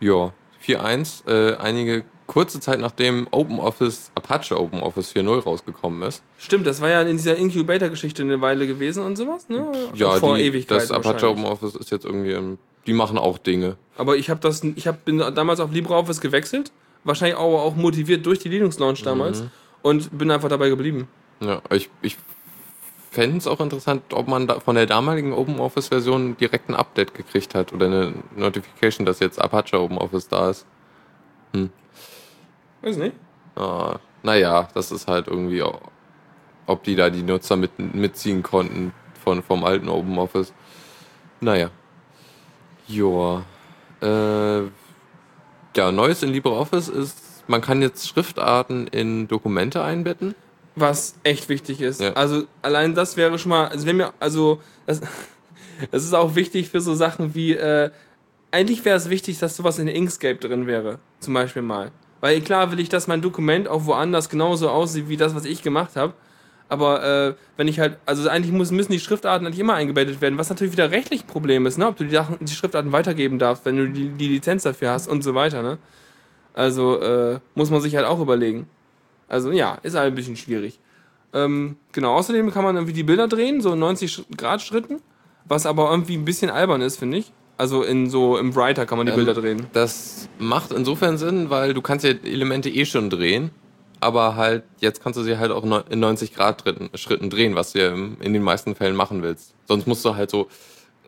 [0.00, 0.32] Ja,
[0.64, 1.28] 4.1.
[1.28, 6.22] Äh, einige kurze Zeit nachdem OpenOffice, Apache OpenOffice 4.0 rausgekommen ist.
[6.38, 9.66] Stimmt, das war ja in dieser Incubator-Geschichte eine Weile gewesen und sowas, ne?
[9.94, 10.78] Ja, vor die, Ewigkeit.
[10.78, 13.76] Das Apache OpenOffice ist jetzt irgendwie, im, die machen auch Dinge.
[13.96, 16.72] Aber ich habe das, ich hab, bin damals auf LibreOffice gewechselt,
[17.04, 19.50] wahrscheinlich auch, auch motiviert durch die Linux-Launch damals mhm.
[19.82, 21.08] und bin einfach dabei geblieben.
[21.40, 22.16] Ja, ich, ich
[23.16, 27.54] fände es auch interessant, ob man da von der damaligen OpenOffice-Version direkt ein Update gekriegt
[27.54, 30.66] hat oder eine Notification, dass jetzt Apache OpenOffice da ist.
[31.54, 31.70] Hm.
[32.82, 33.16] Weiß nicht.
[33.54, 35.64] Ah, naja, das ist halt irgendwie,
[36.66, 38.92] ob die da die Nutzer mit, mitziehen konnten
[39.24, 40.52] von, vom alten OpenOffice.
[41.40, 41.70] Naja.
[42.86, 43.46] Joa.
[44.02, 44.60] Äh,
[45.74, 50.34] ja, Neues in LibreOffice ist, man kann jetzt Schriftarten in Dokumente einbetten.
[50.76, 52.00] Was echt wichtig ist.
[52.00, 52.12] Ja.
[52.12, 55.00] Also allein das wäre schon mal, also wenn mir, also das,
[55.90, 57.90] das ist auch wichtig für so Sachen wie, äh,
[58.50, 61.90] eigentlich wäre es wichtig, dass sowas in Inkscape drin wäre, zum Beispiel mal.
[62.20, 65.62] Weil klar will ich, dass mein Dokument auch woanders genauso aussieht wie das, was ich
[65.62, 66.14] gemacht habe.
[66.68, 70.36] Aber äh, wenn ich halt, also eigentlich muss, müssen die Schriftarten eigentlich immer eingebettet werden,
[70.36, 71.86] was natürlich wieder rechtlich ein Problem ist, ne?
[71.86, 75.08] Ob du die, Sachen, die Schriftarten weitergeben darfst, wenn du die, die Lizenz dafür hast
[75.08, 75.78] und so weiter, ne?
[76.54, 78.68] Also äh, muss man sich halt auch überlegen.
[79.28, 80.78] Also ja, ist halt ein bisschen schwierig.
[81.32, 85.00] Ähm, genau, außerdem kann man irgendwie die Bilder drehen, so 90 Grad Schritten,
[85.44, 87.32] was aber irgendwie ein bisschen albern ist, finde ich.
[87.58, 89.66] Also in so im Writer kann man die ähm, Bilder drehen.
[89.72, 93.50] Das macht insofern Sinn, weil du kannst ja Elemente eh schon drehen,
[94.00, 97.80] aber halt jetzt kannst du sie halt auch in 90 Grad Schritten drehen, was du
[97.80, 99.54] ja in den meisten Fällen machen willst.
[99.66, 100.48] Sonst musst du halt so.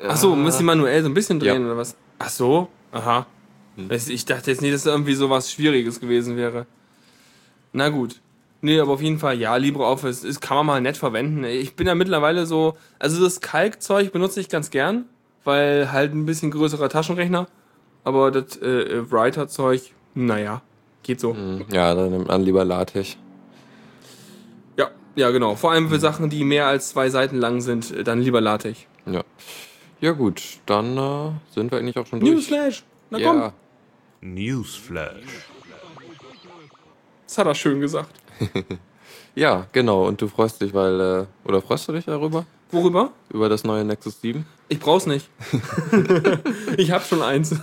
[0.06, 1.68] Ach so, musst du manuell so ein bisschen drehen ja.
[1.68, 1.96] oder was?
[2.18, 3.26] Ach so, aha.
[3.76, 3.90] Hm.
[3.90, 6.66] Ich dachte jetzt nicht, dass da irgendwie so was Schwieriges gewesen wäre.
[7.78, 8.20] Na gut.
[8.60, 11.44] Nee, aber auf jeden Fall, ja, LibreOffice ist, kann man mal nett verwenden.
[11.44, 15.04] Ich bin ja mittlerweile so, also das Kalkzeug benutze ich ganz gern,
[15.44, 17.46] weil halt ein bisschen größerer Taschenrechner.
[18.02, 20.60] Aber das äh, Writer-Zeug, naja,
[21.04, 21.34] geht so.
[21.34, 23.16] Hm, Ja, dann nimmt man lieber LaTeX.
[24.76, 25.54] Ja, ja, genau.
[25.54, 28.80] Vor allem für Sachen, die mehr als zwei Seiten lang sind, äh, dann lieber LaTeX.
[29.06, 29.22] Ja.
[30.00, 32.32] Ja gut, dann äh, sind wir eigentlich auch schon durch.
[32.32, 32.82] Newsflash!
[33.10, 33.52] Na komm, Ja,
[34.20, 35.46] Newsflash.
[37.28, 38.10] Das hat er schön gesagt.
[39.34, 40.06] ja, genau.
[40.08, 42.46] Und du freust dich, weil, äh, oder freust du dich darüber?
[42.70, 43.12] Worüber?
[43.30, 44.46] Über das neue Nexus 7?
[44.68, 45.28] Ich brauch's nicht.
[46.76, 47.54] ich hab schon eins.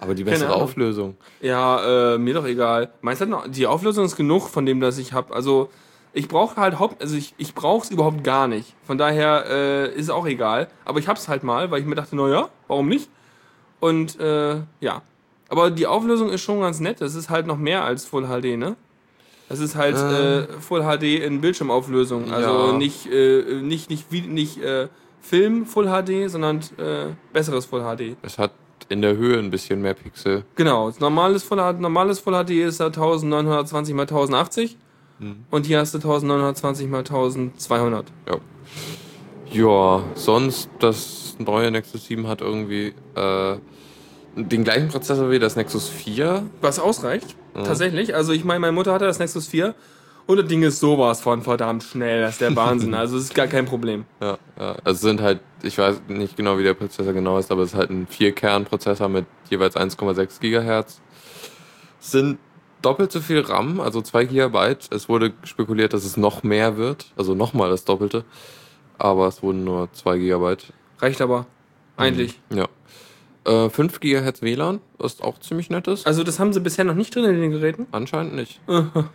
[0.00, 0.54] Aber die bessere.
[0.54, 1.16] Auflösung.
[1.40, 2.90] Ja, äh, mir doch egal.
[3.00, 5.34] Meinst du, noch- die Auflösung ist genug von dem, das ich habe.
[5.34, 5.70] Also,
[6.12, 8.74] ich brauche halt Haupt, also ich, ich brauche es überhaupt gar nicht.
[8.84, 10.68] Von daher äh, ist es auch egal.
[10.84, 13.08] Aber ich hab's halt mal, weil ich mir dachte, naja, warum nicht?
[13.80, 15.02] Und äh, ja.
[15.48, 17.00] Aber die Auflösung ist schon ganz nett.
[17.00, 18.76] Das ist halt noch mehr als Full HD, ne?
[19.48, 20.40] Das ist halt Äh.
[20.40, 22.30] äh, Full HD in Bildschirmauflösung.
[22.30, 22.72] Also Ja.
[22.76, 24.88] nicht, äh, nicht, nicht, wie, nicht äh,
[25.20, 28.16] Film Full HD, sondern äh, besseres Full HD.
[28.22, 28.52] Es hat
[28.90, 30.44] in der Höhe ein bisschen mehr Pixel.
[30.54, 34.76] Genau, das normales Full HD, normales Full HD ist ja 1920 x 1080
[35.50, 38.06] und hier hast du 1920 x 1200.
[38.28, 38.36] Ja.
[39.50, 43.56] Ja, sonst das neue Nexus 7 hat irgendwie äh,
[44.46, 46.44] den gleichen Prozessor wie das Nexus 4.
[46.60, 48.14] Was ausreicht, tatsächlich.
[48.14, 49.74] Also ich meine, meine Mutter hatte das Nexus 4
[50.26, 52.94] und das Ding ist sowas von verdammt schnell, das ist der Wahnsinn.
[52.94, 54.04] also es ist gar kein Problem.
[54.20, 54.76] Ja, ja.
[54.84, 57.72] Also es sind halt, ich weiß nicht genau, wie der Prozessor genau ist, aber es
[57.72, 61.00] ist halt ein Vier-Kern-Prozessor mit jeweils 1,6 Gigahertz.
[62.00, 62.38] Es sind
[62.82, 64.92] doppelt so viel RAM, also 2 Gigabyte.
[64.92, 68.24] Es wurde spekuliert, dass es noch mehr wird, also nochmal das Doppelte.
[68.98, 70.72] Aber es wurden nur 2 Gigabyte.
[70.98, 71.46] Reicht aber.
[71.96, 72.38] Eigentlich.
[72.50, 72.68] Ja.
[73.48, 76.06] Äh, 5 Gigahertz WLAN, was auch ziemlich nett ist.
[76.06, 77.86] Also das haben sie bisher noch nicht drin in den Geräten.
[77.92, 78.60] Anscheinend nicht.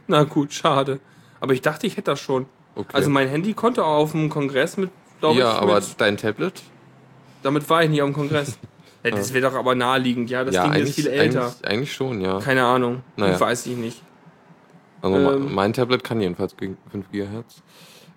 [0.08, 1.00] Na gut, schade.
[1.40, 2.48] Aber ich dachte, ich hätte das schon.
[2.76, 2.90] Okay.
[2.94, 6.18] Also mein Handy konnte auch auf dem Kongress mit, glaube ja, ich, aber mit, dein
[6.18, 6.64] Tablet?
[7.44, 8.58] damit war ich nicht auf dem Kongress.
[9.06, 10.46] Ja, das wäre doch aber naheliegend, ja.
[10.46, 11.48] Das ja, Ding ist viel älter.
[11.48, 12.40] Eigentlich, eigentlich schon, ja.
[12.40, 13.04] Keine Ahnung.
[13.18, 13.38] Naja.
[13.38, 14.02] Weiß ich nicht.
[15.02, 15.54] Also Ähm.
[15.54, 17.64] mein Tablet kann jedenfalls gegen 5 GHz.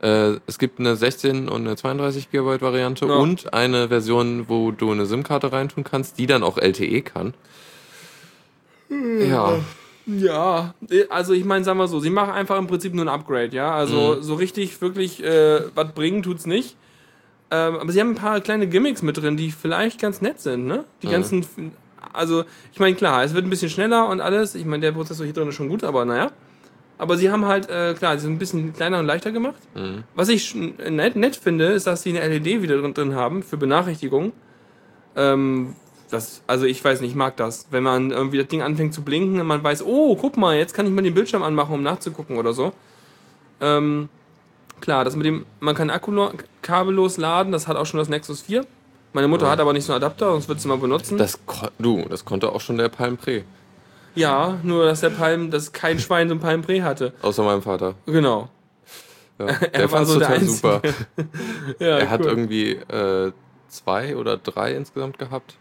[0.00, 3.14] Äh, es gibt eine 16 und eine 32 GB Variante Ja.
[3.16, 7.34] und eine Version, wo du eine SIM-Karte reintun kannst, die dann auch LTE kann.
[8.88, 9.58] Ja,
[10.06, 10.74] Ja,
[11.08, 13.74] also ich meine, sagen wir so, sie machen einfach im Prinzip nur ein Upgrade, ja.
[13.74, 16.76] Also so richtig, wirklich, äh, was bringen tut's nicht.
[17.50, 20.66] Ähm, aber sie haben ein paar kleine Gimmicks mit drin, die vielleicht ganz nett sind,
[20.66, 20.84] ne?
[21.02, 21.44] Die ganzen,
[22.12, 24.54] also ich meine, klar, es wird ein bisschen schneller und alles.
[24.54, 26.30] Ich meine, der Prozessor hier drin ist schon gut, aber naja.
[26.98, 29.56] Aber sie haben halt, äh, klar, sie sind ein bisschen kleiner und leichter gemacht.
[30.14, 33.56] Was ich nett, nett finde, ist, dass sie eine LED wieder drin, drin haben für
[33.58, 34.32] Benachrichtigungen.
[35.14, 35.74] Ähm,
[36.10, 37.66] das, also ich weiß nicht, ich mag das.
[37.70, 40.72] Wenn man irgendwie das Ding anfängt zu blinken und man weiß, oh, guck mal, jetzt
[40.72, 42.72] kann ich mal den Bildschirm anmachen, um nachzugucken oder so.
[43.60, 44.08] Ähm,
[44.80, 46.32] klar, das mit dem, man kann Akku lo-
[46.62, 48.64] kabellos laden, das hat auch schon das Nexus 4.
[49.12, 51.16] Meine Mutter hat aber nicht so einen Adapter, sonst wird sie mal benutzen.
[51.16, 51.38] das,
[51.78, 53.44] du, das konnte auch schon der Palm Pre,
[54.16, 57.12] ja, nur dass der Palm, dass kein Schwein so ein Palm Pre hatte.
[57.22, 57.94] außer meinem Vater.
[58.06, 58.48] Genau.
[59.38, 60.82] Ja, Er der war fand's so total super.
[61.78, 62.26] Ja, Er hat cool.
[62.26, 63.32] irgendwie äh,
[63.68, 65.56] zwei oder drei insgesamt gehabt.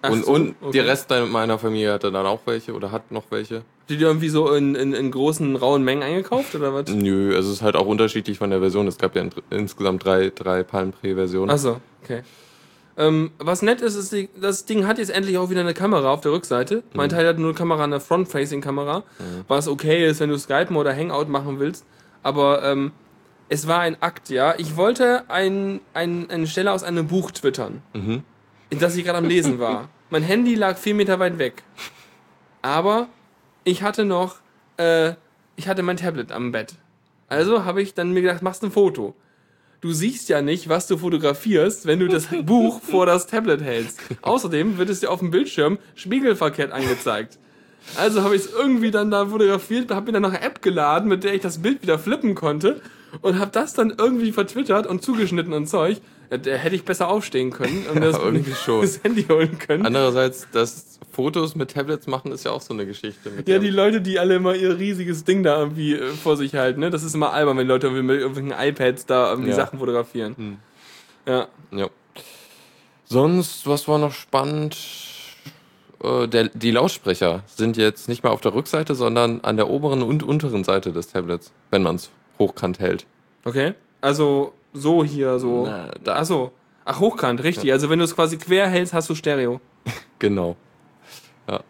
[0.00, 0.72] Ach Und, so, und okay.
[0.72, 3.62] die Rest meiner Familie hatte dann auch welche oder hat noch welche.
[3.88, 6.88] Die die irgendwie so in, in, in großen, rauen Mengen eingekauft oder was?
[6.88, 8.88] Nö, also es ist halt auch unterschiedlich von der Version.
[8.88, 11.50] Es gab ja in, insgesamt drei, drei Palm Pre-Versionen.
[11.50, 12.22] Achso, okay.
[12.96, 16.20] Ähm, was nett ist, ist, das Ding hat jetzt endlich auch wieder eine Kamera auf
[16.20, 16.82] der Rückseite.
[16.92, 19.02] Mein Teil hat nur eine Kamera, eine Front-Facing-Kamera,
[19.48, 21.86] was okay ist, wenn du Skypen oder Hangout machen willst.
[22.22, 22.92] Aber ähm,
[23.48, 24.54] es war ein Akt, ja.
[24.58, 28.24] Ich wollte ein, ein, eine Stelle aus einem Buch twittern, Mhm.
[28.70, 29.88] in das ich gerade am Lesen war.
[30.10, 31.62] mein Handy lag vier Meter weit weg.
[32.60, 33.08] Aber
[33.64, 34.36] ich hatte noch,
[34.76, 35.14] äh,
[35.56, 36.74] ich hatte mein Tablet am Bett.
[37.28, 39.14] Also habe ich dann mir gedacht, machst ein Foto
[39.82, 44.00] du siehst ja nicht, was du fotografierst, wenn du das Buch vor das Tablet hältst.
[44.22, 47.38] Außerdem wird es dir auf dem Bildschirm spiegelverkehrt angezeigt.
[47.96, 51.08] Also habe ich es irgendwie dann da fotografiert, habe mir dann noch eine App geladen,
[51.08, 52.80] mit der ich das Bild wieder flippen konnte
[53.20, 55.98] und habe das dann irgendwie vertwittert und zugeschnitten und Zeug.
[56.32, 58.16] Ja, Da hätte ich besser aufstehen können und das,
[58.64, 58.80] schon.
[58.80, 59.86] das Handy holen können.
[59.86, 63.30] Andererseits, das Fotos mit Tablets machen ist ja auch so eine Geschichte.
[63.46, 66.80] Ja, die Leute, die alle immer ihr riesiges Ding da irgendwie äh, vor sich halten,
[66.80, 66.88] ne?
[66.90, 69.56] Das ist immer albern, wenn Leute mit irgendwelchen iPads da irgendwie Ja.
[69.56, 70.58] Sachen fotografieren.
[71.26, 71.48] Ja.
[71.70, 71.88] Ja.
[73.04, 74.76] Sonst, was war noch spannend?
[76.02, 80.02] Äh, Der, die Lautsprecher sind jetzt nicht mehr auf der Rückseite, sondern an der oberen
[80.02, 83.04] und unteren Seite des Tablets, wenn man es hochkant hält.
[83.44, 83.74] Okay.
[84.00, 85.66] Also so hier, so.
[85.66, 86.52] Na, da- Ach so.
[86.84, 87.70] Ach, hochkant, richtig.
[87.72, 89.60] Also wenn du es quasi quer hältst, hast du Stereo.
[90.18, 90.54] Genau.
[91.48, 91.60] Ja.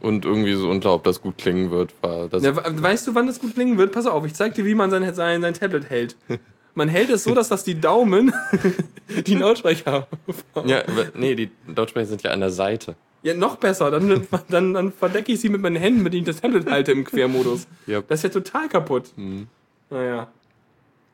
[0.00, 1.92] Und irgendwie so unklar, ob das gut klingen wird.
[2.02, 3.92] War das ja, weißt du, wann das gut klingen wird?
[3.92, 6.16] Pass auf, ich zeig dir, wie man sein, sein, sein Tablet hält.
[6.78, 8.34] Man hält es so, dass das die Daumen
[9.26, 10.06] die Lautsprecher
[10.54, 10.68] haben.
[10.68, 10.82] Ja,
[11.14, 12.96] nee, die Lautsprecher sind ja an der Seite.
[13.22, 13.90] Ja, noch besser.
[13.90, 16.92] Dann, dann, dann verdecke ich sie mit meinen Händen, mit denen ich das Tablet halte
[16.92, 17.66] im Quermodus.
[17.88, 18.08] Yep.
[18.08, 19.04] Das ist ja total kaputt.
[19.16, 19.46] Mhm.
[19.88, 20.28] Naja.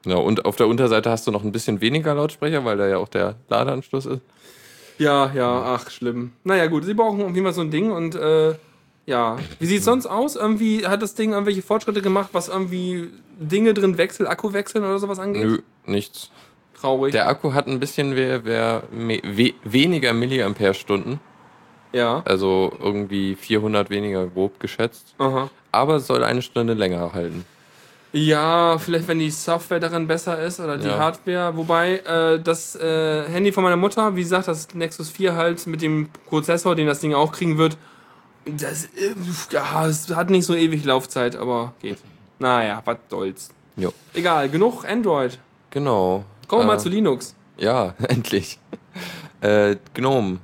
[0.04, 2.98] Ja, und auf der Unterseite hast du noch ein bisschen weniger Lautsprecher, weil da ja
[2.98, 4.20] auch der Ladeanschluss ist.
[4.98, 6.32] Ja, ja, ach, schlimm.
[6.44, 8.54] Naja, gut, sie brauchen irgendwie mal so ein Ding und äh,
[9.06, 9.38] ja.
[9.58, 10.36] Wie sieht es sonst aus?
[10.36, 14.98] Irgendwie hat das Ding irgendwelche Fortschritte gemacht, was irgendwie Dinge drin wechselt, Akku wechseln oder
[14.98, 15.44] sowas angeht?
[15.44, 16.30] Nö, nichts.
[16.78, 17.12] Traurig.
[17.12, 21.20] Der Akku hat ein bisschen we we we weniger Milliampere-Stunden.
[21.92, 22.22] Ja.
[22.24, 25.14] Also irgendwie 400 weniger grob geschätzt.
[25.18, 25.50] Aha.
[25.70, 27.44] Aber soll eine Stunde länger halten.
[28.12, 30.98] Ja, vielleicht wenn die Software darin besser ist oder die ja.
[30.98, 31.56] Hardware.
[31.56, 35.80] Wobei äh, das äh, Handy von meiner Mutter, wie gesagt, das Nexus 4 halt mit
[35.80, 37.78] dem Prozessor, den das Ding auch kriegen wird,
[38.44, 39.14] das, äh,
[39.50, 41.98] ja, es hat nicht so ewig Laufzeit, aber geht.
[42.38, 43.50] Naja, was soll's.
[43.76, 43.92] Jo.
[44.14, 45.38] Egal, genug Android.
[45.70, 46.24] Genau.
[46.48, 47.34] Kommen wir äh, mal zu Linux.
[47.56, 48.58] Ja, endlich.
[49.40, 50.38] äh, Gnome.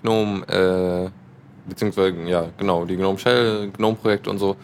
[0.00, 1.10] Gnome, äh,
[1.68, 4.56] beziehungsweise, ja, genau, die Gnome Shell, Gnome-Projekt und so.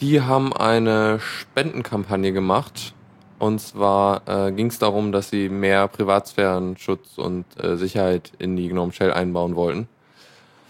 [0.00, 2.94] Die haben eine Spendenkampagne gemacht.
[3.38, 8.68] Und zwar äh, ging es darum, dass sie mehr Privatsphärenschutz und äh, Sicherheit in die
[8.68, 9.88] Gnome Shell einbauen wollten.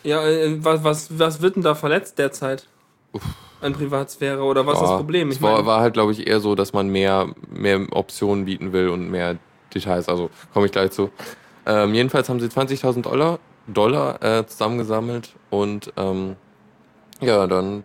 [0.04, 2.68] Ja, äh, was, was, was wird denn da verletzt derzeit?
[3.12, 3.22] Uff.
[3.60, 5.28] An Privatsphäre oder was ja, ist das Problem?
[5.30, 8.72] Ich es war, war halt, glaube ich, eher so, dass man mehr, mehr Optionen bieten
[8.72, 9.36] will und mehr
[9.74, 10.08] Details.
[10.08, 11.10] Also komme ich gleich zu.
[11.66, 16.36] Ähm, jedenfalls haben sie 20.000 Dollar, Dollar äh, zusammengesammelt und ähm,
[17.20, 17.82] ja, dann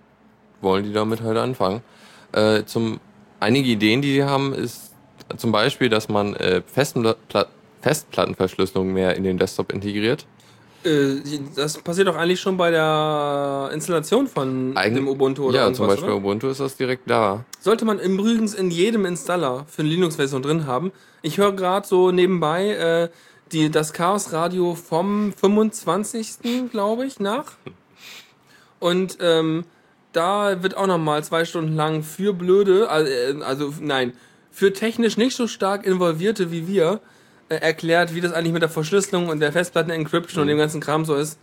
[0.62, 1.82] wollen die damit halt anfangen.
[2.32, 3.00] Äh, zum,
[3.40, 4.92] einige Ideen, die sie haben, ist
[5.38, 6.62] zum Beispiel, dass man äh,
[7.82, 10.26] Festplattenverschlüsselung mehr in den Desktop integriert.
[10.86, 11.22] Äh,
[11.56, 15.88] das passiert doch eigentlich schon bei der Installation von Eigen dem Ubuntu oder Ja, zum
[15.88, 16.18] Beispiel oder?
[16.18, 17.44] Ubuntu ist das direkt da.
[17.60, 20.92] Sollte man übrigens in jedem Installer für eine Linux-Version drin haben.
[21.22, 23.10] Ich höre gerade so nebenbei äh,
[23.52, 26.70] die, das Chaos Radio vom 25.
[26.72, 27.54] glaube ich nach.
[28.80, 29.66] Und ähm,
[30.16, 34.14] da wird auch nochmal zwei Stunden lang für blöde, also, äh, also nein,
[34.52, 37.02] für technisch nicht so stark Involvierte wie wir
[37.50, 40.42] äh, erklärt, wie das eigentlich mit der Verschlüsselung und der Festplatten-Encryption mhm.
[40.44, 41.38] und dem ganzen Kram so ist.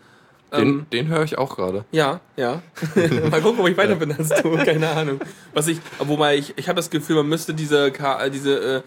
[0.53, 1.85] Den, ähm, den höre ich auch gerade.
[1.93, 2.63] Ja, ja.
[3.31, 4.57] Mal gucken, ob ich weiter bin als du.
[4.57, 5.21] Keine Ahnung.
[5.55, 8.83] Was ich, wobei ich, ich habe das Gefühl, man müsste diese, äh, diese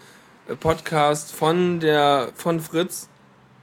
[0.48, 3.08] äh, Podcast von der von Fritz,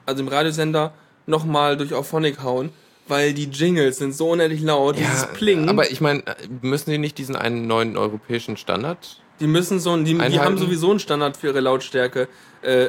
[0.06, 0.94] also im Radiosender,
[1.26, 2.72] nochmal durch Auphonic hauen
[3.08, 5.70] weil die Jingles sind so unendlich laut, ja, dieses Pling.
[5.70, 6.24] Aber ich meine,
[6.62, 9.20] müssen die nicht diesen einen neuen europäischen Standard?
[9.40, 12.28] Die müssen so, die, die haben sowieso einen Standard für ihre Lautstärke,
[12.62, 12.88] äh,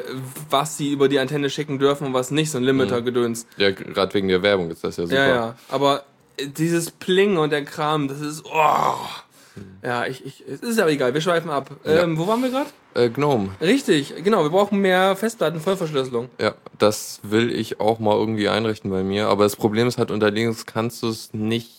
[0.49, 3.47] was sie über die Antenne schicken dürfen und was nicht, so ein Limiter-Gedöns.
[3.57, 5.15] Ja, gerade wegen der Werbung ist das ja super.
[5.15, 6.03] Ja, ja, aber
[6.39, 8.95] dieses Pling und der Kram, das ist, oh.
[9.83, 11.71] Ja, ich, ich, es ist aber egal, wir schweifen ab.
[11.85, 12.03] Ja.
[12.03, 12.69] Ähm, wo waren wir gerade?
[12.93, 13.49] Äh, Gnome.
[13.61, 16.29] Richtig, genau, wir brauchen mehr Festplatten, Vollverschlüsselung.
[16.39, 19.27] Ja, das will ich auch mal irgendwie einrichten bei mir.
[19.27, 21.69] Aber das Problem ist halt, unter Linux kannst du es nicht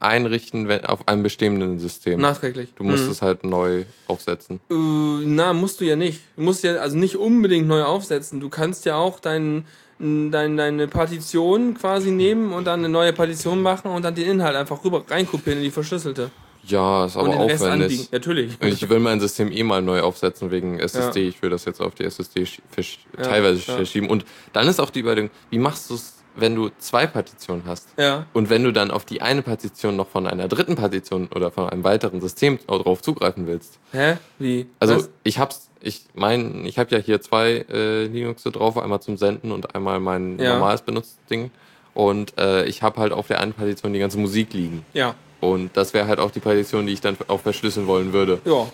[0.00, 2.20] einrichten wenn, auf einem bestehenden System.
[2.20, 2.72] Nachträglich.
[2.76, 3.10] Du musst mhm.
[3.10, 4.60] es halt neu aufsetzen.
[4.70, 6.20] Äh, na, musst du ja nicht.
[6.36, 8.40] Du musst ja also nicht unbedingt neu aufsetzen.
[8.40, 9.64] Du kannst ja auch dein,
[9.98, 14.56] dein, deine Partition quasi nehmen und dann eine neue Partition machen und dann den Inhalt
[14.56, 16.30] einfach rüber reinkopieren in die verschlüsselte.
[16.66, 18.10] Ja, ist aber aufwendig.
[18.10, 18.56] Natürlich.
[18.60, 21.22] Ich will mein System eh mal neu aufsetzen wegen SSD.
[21.22, 21.28] Ja.
[21.28, 23.76] Ich will das jetzt auf die SSD ja, teilweise ja.
[23.76, 24.08] verschieben.
[24.10, 27.88] Und dann ist auch die Überlegung, wie machst du es, wenn du zwei Partitionen hast?
[27.96, 28.26] Ja.
[28.32, 31.68] Und wenn du dann auf die eine Partition noch von einer dritten Partition oder von
[31.68, 33.78] einem weiteren System drauf zugreifen willst?
[33.92, 34.16] Hä?
[34.38, 34.66] Wie?
[34.80, 35.10] Also Was?
[35.22, 39.52] ich hab's, ich mein, ich habe ja hier zwei äh, Linux drauf, einmal zum Senden
[39.52, 41.50] und einmal mein normales benutztes Ding.
[41.94, 44.84] Und äh, ich habe halt auf der einen Partition die ganze Musik liegen.
[44.92, 45.14] Ja.
[45.52, 48.40] Und das wäre halt auch die Partition, die ich dann auch verschlüsseln wollen würde.
[48.44, 48.66] Ja.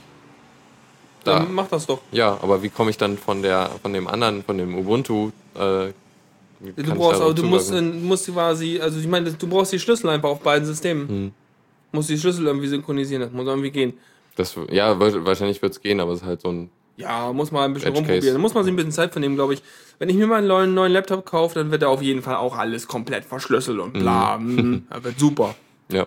[1.24, 1.52] Dann da.
[1.52, 2.00] mach das doch.
[2.10, 5.30] Ja, aber wie komme ich dann von der von dem anderen, von dem Ubuntu?
[5.54, 10.08] Äh, du brauchst, aber du musst, musst quasi, also ich meine, du brauchst die Schlüssel
[10.08, 11.08] einfach auf beiden Systemen.
[11.08, 11.32] Hm.
[11.92, 13.92] Musst die Schlüssel irgendwie synchronisieren, das muss irgendwie gehen.
[14.36, 16.70] Das, ja, wahrscheinlich wird es gehen, aber es ist halt so ein.
[16.96, 18.34] Ja, muss man ein bisschen rumprobieren.
[18.34, 19.62] Da muss man sich ein bisschen Zeit vernehmen, glaube ich.
[19.98, 22.36] Wenn ich mir mal einen neuen, neuen Laptop kaufe, dann wird er auf jeden Fall
[22.36, 24.38] auch alles komplett verschlüsselt und bla.
[24.42, 24.86] Mhm.
[24.90, 25.54] Das wird super.
[25.90, 26.06] Ja.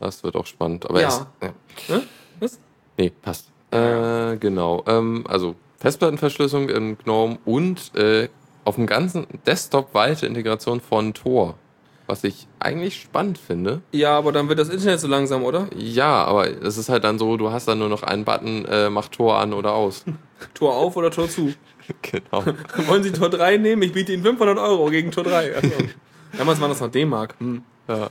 [0.00, 0.88] Das wird auch spannend.
[0.88, 1.08] Aber ja.
[1.08, 1.94] Es, ja.
[1.94, 2.02] Hm?
[2.40, 2.58] Was?
[2.96, 3.50] Nee, passt.
[3.70, 4.82] Äh, genau.
[4.86, 8.28] Ähm, also Festplattenverschlüsselung in GNOME und äh,
[8.64, 11.54] auf dem ganzen Desktop weite Integration von Tor.
[12.06, 13.82] Was ich eigentlich spannend finde.
[13.92, 15.68] Ja, aber dann wird das Internet so langsam, oder?
[15.76, 18.90] Ja, aber es ist halt dann so, du hast dann nur noch einen Button, äh,
[18.90, 20.04] mach Tor an oder aus.
[20.54, 21.52] Tor auf oder Tor zu?
[22.02, 22.44] genau.
[22.88, 23.82] Wollen Sie Tor 3 nehmen?
[23.82, 25.54] Ich biete Ihnen 500 Euro gegen Tor 3.
[25.54, 25.70] Also,
[26.36, 27.36] damals war das noch D-Mark.
[27.38, 27.62] Hm.
[27.86, 28.10] Ja.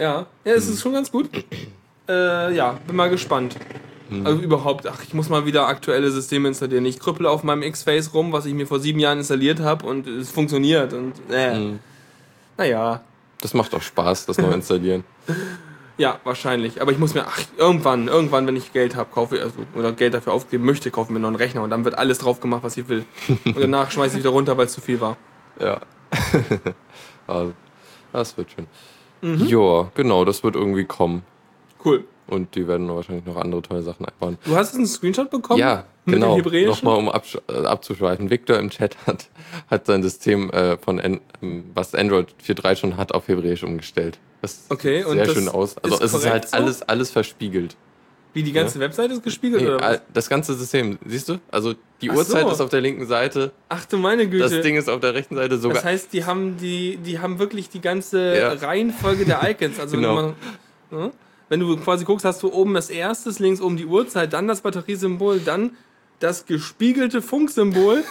[0.00, 1.28] Ja, ja, es ist schon ganz gut.
[2.08, 3.54] Äh, ja, bin mal gespannt.
[4.08, 4.26] Mhm.
[4.26, 6.86] Also überhaupt, ach, ich muss mal wieder aktuelle Systeme installieren.
[6.86, 10.06] Ich krüppel auf meinem X-Face rum, was ich mir vor sieben Jahren installiert habe und
[10.06, 10.94] es funktioniert.
[10.94, 11.80] Und äh, mhm.
[12.56, 13.02] naja.
[13.42, 15.04] Das macht auch Spaß, das neu installieren.
[15.98, 16.80] ja, wahrscheinlich.
[16.80, 20.14] Aber ich muss mir, ach, irgendwann, irgendwann, wenn ich Geld habe, kaufe also, oder Geld
[20.14, 22.78] dafür aufgeben möchte, kaufe mir noch einen Rechner und dann wird alles drauf gemacht, was
[22.78, 23.04] ich will.
[23.44, 25.18] Und danach schmeiße ich wieder runter, weil es zu viel war.
[25.60, 25.80] Ja.
[27.26, 27.52] also,
[28.12, 28.66] das wird schön.
[29.22, 29.46] Mhm.
[29.46, 31.22] Ja, genau, das wird irgendwie kommen.
[31.84, 32.04] Cool.
[32.26, 34.38] Und die werden wahrscheinlich noch andere tolle Sachen einbauen.
[34.44, 35.58] Du hast jetzt einen Screenshot bekommen?
[35.58, 36.38] Ja, genau.
[36.38, 38.30] Nochmal, um äh, abzuschweifen.
[38.30, 39.28] Victor im Chat hat,
[39.68, 44.18] hat sein System äh, von, An ähm, was Android 4.3 schon hat, auf Hebräisch umgestellt.
[44.42, 45.76] Das okay, sieht sehr schön aus.
[45.78, 46.56] Also ist es ist halt so?
[46.56, 47.76] alles, alles verspiegelt.
[48.32, 48.84] Wie die ganze ja?
[48.84, 49.62] Webseite ist gespiegelt?
[49.62, 50.00] Nee, oder?
[50.12, 51.38] Das ganze System, siehst du?
[51.50, 52.50] Also die Ach Uhrzeit so.
[52.52, 53.52] ist auf der linken Seite.
[53.68, 54.48] Ach du meine Güte.
[54.48, 55.76] Das Ding ist auf der rechten Seite sogar.
[55.76, 58.52] Das heißt, die haben die, die haben wirklich die ganze ja.
[58.52, 59.80] Reihenfolge der Icons.
[59.80, 60.14] Also genau.
[60.14, 60.34] man,
[60.90, 61.10] ne?
[61.48, 64.60] wenn du quasi guckst, hast du oben das erste, links oben die Uhrzeit, dann das
[64.60, 65.76] Batteriesymbol, dann
[66.20, 68.04] das gespiegelte Funksymbol.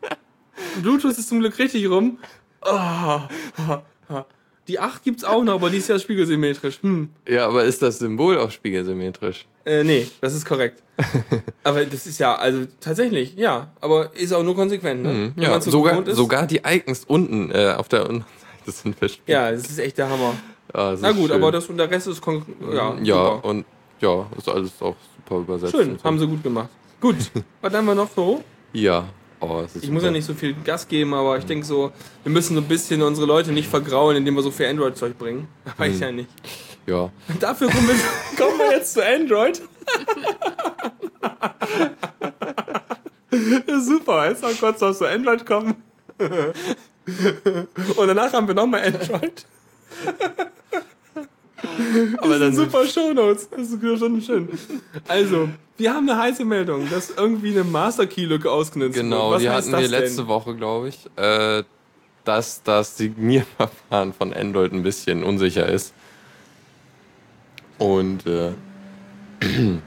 [0.82, 2.18] Bluetooth ist zum Glück richtig rum.
[2.64, 3.20] Oh.
[4.68, 6.82] Die 8 gibt's auch noch, aber die ist ja spiegelsymmetrisch.
[6.82, 7.08] Hm.
[7.28, 9.46] Ja, aber ist das Symbol auch spiegelsymmetrisch?
[9.64, 10.82] Äh, nee, das ist korrekt.
[11.64, 13.72] aber das ist ja, also tatsächlich, ja.
[13.80, 15.12] Aber ist auch nur konsequent, ne?
[15.12, 18.24] Mhm, ja, so sogar, sogar die Icons unten äh, auf der Seite
[18.66, 19.28] sind verspiegelt.
[19.28, 20.34] Ja, das ist echt der Hammer.
[20.72, 21.32] Ah, Na gut, schön.
[21.32, 22.22] aber das und der Rest ist
[22.72, 23.66] ja, ja und
[24.00, 25.72] ja, ist alles auch super übersetzt.
[25.72, 26.68] Schön, haben sie gut gemacht.
[27.00, 27.16] Gut,
[27.60, 28.42] was haben wir noch so?
[28.72, 29.08] Ja.
[29.42, 29.92] Oh, ich super.
[29.92, 31.90] muss ja nicht so viel Gas geben, aber ich denke so,
[32.22, 35.48] wir müssen so ein bisschen unsere Leute nicht vergrauen, indem wir so viel Android-Zeug bringen.
[35.76, 36.00] Weiß hm.
[36.00, 36.30] ja nicht.
[36.86, 37.10] Ja.
[37.40, 37.94] Dafür kommen wir,
[38.44, 39.60] kommen wir jetzt zu Android.
[43.80, 45.82] Super, jetzt noch kurz noch zu Android kommen.
[46.18, 49.44] Und danach haben wir nochmal Android.
[52.18, 53.48] Aber dann super Shownotes.
[53.50, 54.48] Das ist schon schön.
[55.08, 59.40] Also, wir haben eine heiße Meldung, dass irgendwie eine Master Key Lücke ausgenutzt genau, wird.
[59.40, 60.28] Genau, die hatten wir letzte denn?
[60.28, 61.62] Woche, glaube ich, äh,
[62.24, 65.94] dass das Signierverfahren von Android ein bisschen unsicher ist.
[67.78, 68.52] Und äh,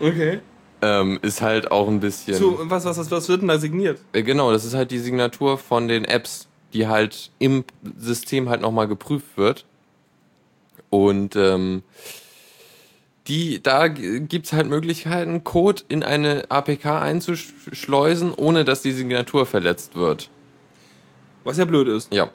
[0.00, 0.40] okay.
[0.82, 2.36] Ähm, ist halt auch ein bisschen.
[2.36, 4.00] Zu, was, was, was wird denn da signiert?
[4.12, 7.64] Äh, genau, das ist halt die Signatur von den Apps, die halt im
[7.96, 9.64] System halt nochmal geprüft wird.
[10.94, 11.82] Und ähm,
[13.26, 19.96] die, da gibt's halt Möglichkeiten, Code in eine APK einzuschleusen, ohne dass die Signatur verletzt
[19.96, 20.30] wird.
[21.42, 22.14] Was ja blöd ist.
[22.14, 22.30] Ja.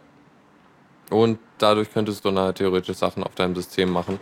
[1.09, 4.19] Und dadurch könntest du dann theoretisch Sachen auf deinem System machen.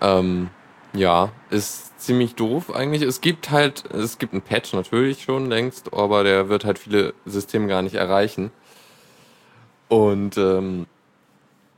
[0.00, 0.48] Ähm,
[0.94, 3.02] ja, ist ziemlich doof eigentlich.
[3.02, 7.12] Es gibt halt, es gibt einen Patch natürlich schon längst, aber der wird halt viele
[7.26, 8.50] Systeme gar nicht erreichen.
[9.88, 10.86] Und ähm,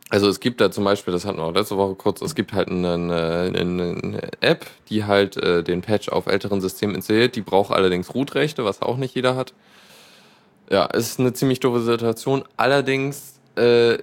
[0.09, 2.53] also es gibt da zum Beispiel, das hatten wir auch letzte Woche kurz, es gibt
[2.53, 7.35] halt eine, eine, eine App, die halt äh, den Patch auf älteren Systemen installiert.
[7.35, 9.53] Die braucht allerdings Root-Rechte, was auch nicht jeder hat.
[10.71, 12.45] Ja, ist eine ziemlich doofe Situation.
[12.57, 13.99] Allerdings äh,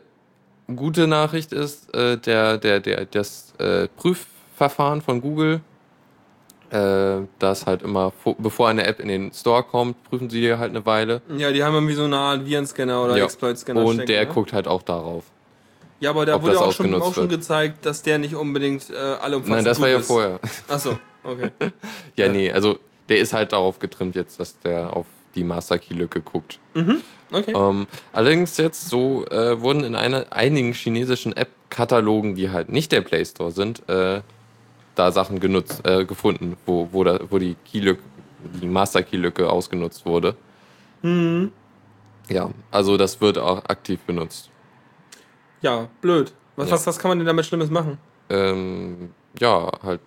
[0.74, 5.62] gute Nachricht ist, äh, der, der, der, das äh, Prüfverfahren von Google
[6.74, 10.86] äh, das halt immer, bevor eine App in den Store kommt, prüfen sie halt eine
[10.86, 11.22] Weile.
[11.38, 13.26] Ja, die haben irgendwie so eine Art Virenscanner oder ja.
[13.26, 13.86] Exploit-Scanner.
[13.86, 14.34] Und stecken, der ne?
[14.34, 15.24] guckt halt auch darauf.
[16.04, 19.38] Ja, aber da wurde auch schon, auch schon gezeigt, dass der nicht unbedingt äh, alle
[19.38, 20.08] umfassend Nein, das war ja ist.
[20.08, 20.38] vorher.
[20.68, 21.50] Achso, okay.
[22.18, 25.80] ja, ja, nee, also der ist halt darauf getrimmt jetzt, dass der auf die Master
[25.80, 26.60] Key Lücke guckt.
[26.74, 27.02] Mhm.
[27.32, 27.54] Okay.
[27.56, 33.00] Ähm, allerdings jetzt so äh, wurden in einer, einigen chinesischen App-Katalogen, die halt nicht der
[33.00, 34.20] Play Store sind, äh,
[34.96, 38.04] da Sachen genutzt, äh, gefunden, wo, wo, da, wo die Keylücke,
[38.62, 40.36] die Master-Key-Lücke ausgenutzt wurde.
[41.02, 41.54] Mhm.
[42.28, 44.50] Ja, also das wird auch aktiv benutzt.
[45.63, 46.32] Ja, blöd.
[46.56, 46.76] Was, ja.
[46.76, 47.97] was, was kann man denn damit Schlimmes machen?
[48.30, 50.02] Ähm, ja, halt.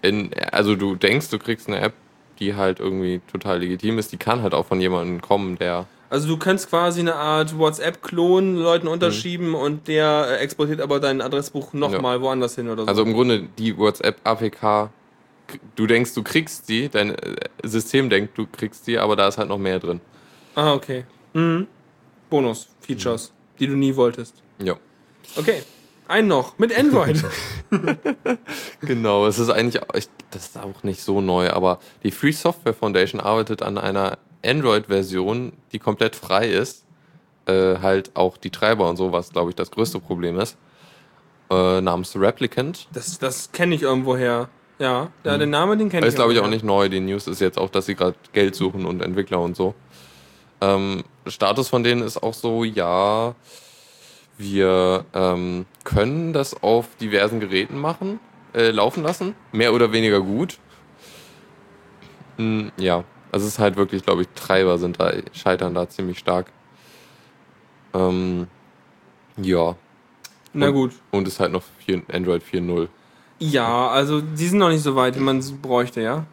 [0.00, 1.92] In, also du denkst, du kriegst eine App,
[2.38, 6.28] die halt irgendwie total legitim ist, die kann halt auch von jemandem kommen, der also
[6.28, 9.54] du kannst quasi eine Art WhatsApp-Klon Leuten unterschieben mhm.
[9.54, 12.22] und der äh, exportiert aber dein Adressbuch nochmal ja.
[12.22, 12.88] woanders hin oder so.
[12.88, 14.90] Also im Grunde die WhatsApp-APK,
[15.74, 19.38] du denkst, du kriegst die, dein äh, System denkt, du kriegst die, aber da ist
[19.38, 20.02] halt noch mehr drin.
[20.54, 21.06] Ah, okay.
[21.32, 21.66] Mhm.
[22.28, 23.34] Bonus-Features, mhm.
[23.62, 24.42] Die du nie wolltest.
[24.58, 24.76] Ja.
[25.36, 25.62] Okay.
[26.08, 27.24] Einen noch, mit Android.
[28.80, 29.80] genau, es ist eigentlich,
[30.30, 35.52] das ist auch nicht so neu, aber die Free Software Foundation arbeitet an einer Android-Version,
[35.70, 36.84] die komplett frei ist,
[37.46, 40.58] äh, halt auch die Treiber und so, was glaube ich das größte Problem ist,
[41.50, 42.88] äh, namens Replicant.
[42.92, 44.48] Das, das kenne ich irgendwoher.
[44.80, 46.08] Ja, ja, den Namen, den kenne ich.
[46.08, 46.88] Ist glaube ich auch nicht neu.
[46.88, 49.76] Die News ist jetzt auch, dass sie gerade Geld suchen und Entwickler und so.
[50.60, 53.34] Ähm, Status von denen ist auch so, ja,
[54.38, 58.18] Wir ähm, können das auf diversen Geräten machen,
[58.54, 59.34] äh, laufen lassen.
[59.52, 60.58] Mehr oder weniger gut.
[62.38, 66.18] Hm, ja, also es ist halt wirklich, glaube ich, Treiber sind da, scheitern da ziemlich
[66.18, 66.50] stark.
[67.94, 68.48] Ähm,
[69.36, 69.76] ja.
[70.54, 70.92] Na und, gut.
[71.10, 72.88] Und ist halt noch 4, Android 4.0.
[73.38, 76.26] Ja, also die sind noch nicht so weit, wie man es bräuchte, ja?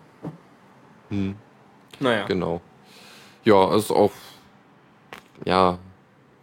[1.09, 1.35] Hm.
[1.99, 2.25] Naja.
[2.25, 2.61] Genau.
[3.43, 4.11] Ja, ist auch,
[5.45, 5.79] ja,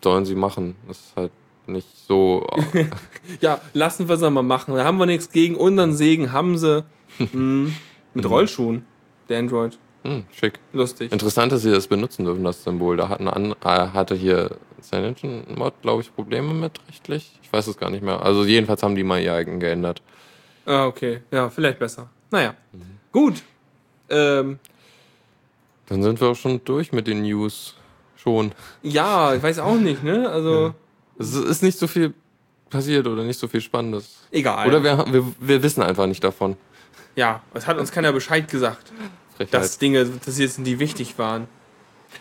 [0.03, 0.77] sollen sie machen.
[0.87, 1.33] Das ist halt
[1.67, 2.47] nicht so.
[3.41, 4.75] ja, lassen wir es mal machen.
[4.75, 5.57] Da haben wir nichts gegen.
[5.57, 6.85] Unseren Segen haben sie.
[7.19, 7.75] Hm.
[8.15, 8.31] Mit hm.
[8.31, 8.87] Rollschuhen,
[9.29, 9.79] der Android.
[10.05, 10.61] Hm, schick.
[10.73, 11.11] Lustig.
[11.11, 12.97] Interessant, dass sie das benutzen dürfen, das Symbol.
[12.97, 17.39] Da hatten an, äh, hatte hier CyanogenMod, glaube ich, Probleme mit rechtlich.
[17.43, 18.23] Ich weiß es gar nicht mehr.
[18.23, 20.03] Also jedenfalls haben die mal ihr eigen geändert.
[20.65, 21.23] Ah, okay.
[21.33, 22.09] Ja, vielleicht besser.
[22.31, 22.55] Naja.
[22.73, 22.83] Mhm.
[23.11, 23.43] Gut.
[24.09, 24.61] Ähm,
[25.87, 27.75] Dann sind wir auch schon durch mit den News.
[28.27, 28.53] Schon.
[28.83, 30.29] Ja, ich weiß auch nicht, ne?
[30.29, 30.67] Also.
[30.67, 30.75] Ja.
[31.19, 32.13] Es ist nicht so viel
[32.69, 34.17] passiert oder nicht so viel Spannendes.
[34.33, 34.67] Egal.
[34.67, 36.57] Oder wir, wir, wir wissen einfach nicht davon.
[37.15, 38.93] Ja, es hat uns keiner Bescheid gesagt.
[39.37, 39.55] Frechheit.
[39.55, 41.47] Dass Dinge passiert sind, die wichtig waren.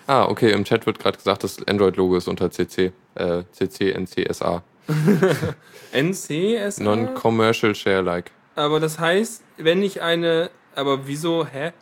[0.07, 2.91] Ah, okay, im Chat wird gerade gesagt, das Android-Logo ist unter CC.
[3.15, 4.61] Äh, CC NCSA.
[5.91, 6.83] NCSA?
[6.83, 8.31] Non-Commercial Share-like.
[8.55, 10.51] Aber das heißt, wenn ich eine.
[10.75, 11.45] Aber wieso?
[11.45, 11.73] Hä?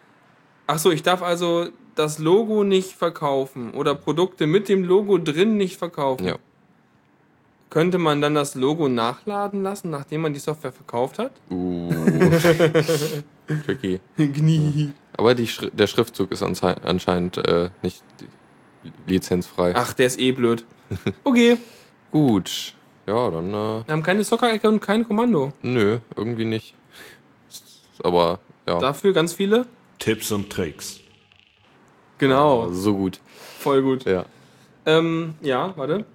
[0.65, 5.77] Achso, ich darf also das Logo nicht verkaufen oder Produkte mit dem Logo drin nicht
[5.77, 6.25] verkaufen.
[6.25, 6.37] Ja.
[7.69, 11.31] Könnte man dann das Logo nachladen lassen, nachdem man die Software verkauft hat?
[11.49, 11.89] Uh.
[13.65, 13.99] Tricky.
[14.15, 14.93] Knie.
[15.17, 18.03] Aber die, der Schriftzug ist anscheinend äh, nicht
[19.07, 19.73] lizenzfrei.
[19.75, 20.65] Ach, der ist eh blöd.
[21.23, 21.57] Okay.
[22.11, 22.73] Gut.
[23.07, 23.49] Ja, dann.
[23.49, 25.51] Äh, Wir haben keine Soccer-Ecke und kein Kommando.
[25.61, 26.75] Nö, irgendwie nicht.
[28.03, 28.79] Aber ja.
[28.79, 29.65] Dafür ganz viele
[29.99, 30.99] Tipps und Tricks.
[32.23, 32.67] Genau.
[32.67, 33.19] Ja, so gut.
[33.59, 34.05] Voll gut.
[34.05, 34.23] Ja.
[34.85, 36.05] Ähm, ja, warte.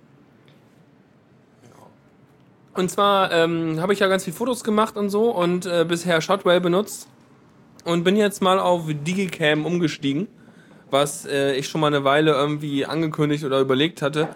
[2.75, 6.23] Und zwar ähm, habe ich ja ganz viele Fotos gemacht und so und äh, bisher
[6.23, 7.09] Shotwell benutzt
[7.85, 10.29] und bin jetzt mal auf Digicam umgestiegen,
[10.91, 14.29] was äh, ich schon mal eine Weile irgendwie angekündigt oder überlegt hatte.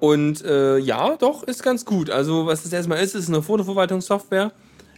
[0.00, 2.10] Und äh, ja, doch, ist ganz gut.
[2.10, 4.50] Also, was es erstmal ist, ist eine Fotoverwaltungssoftware.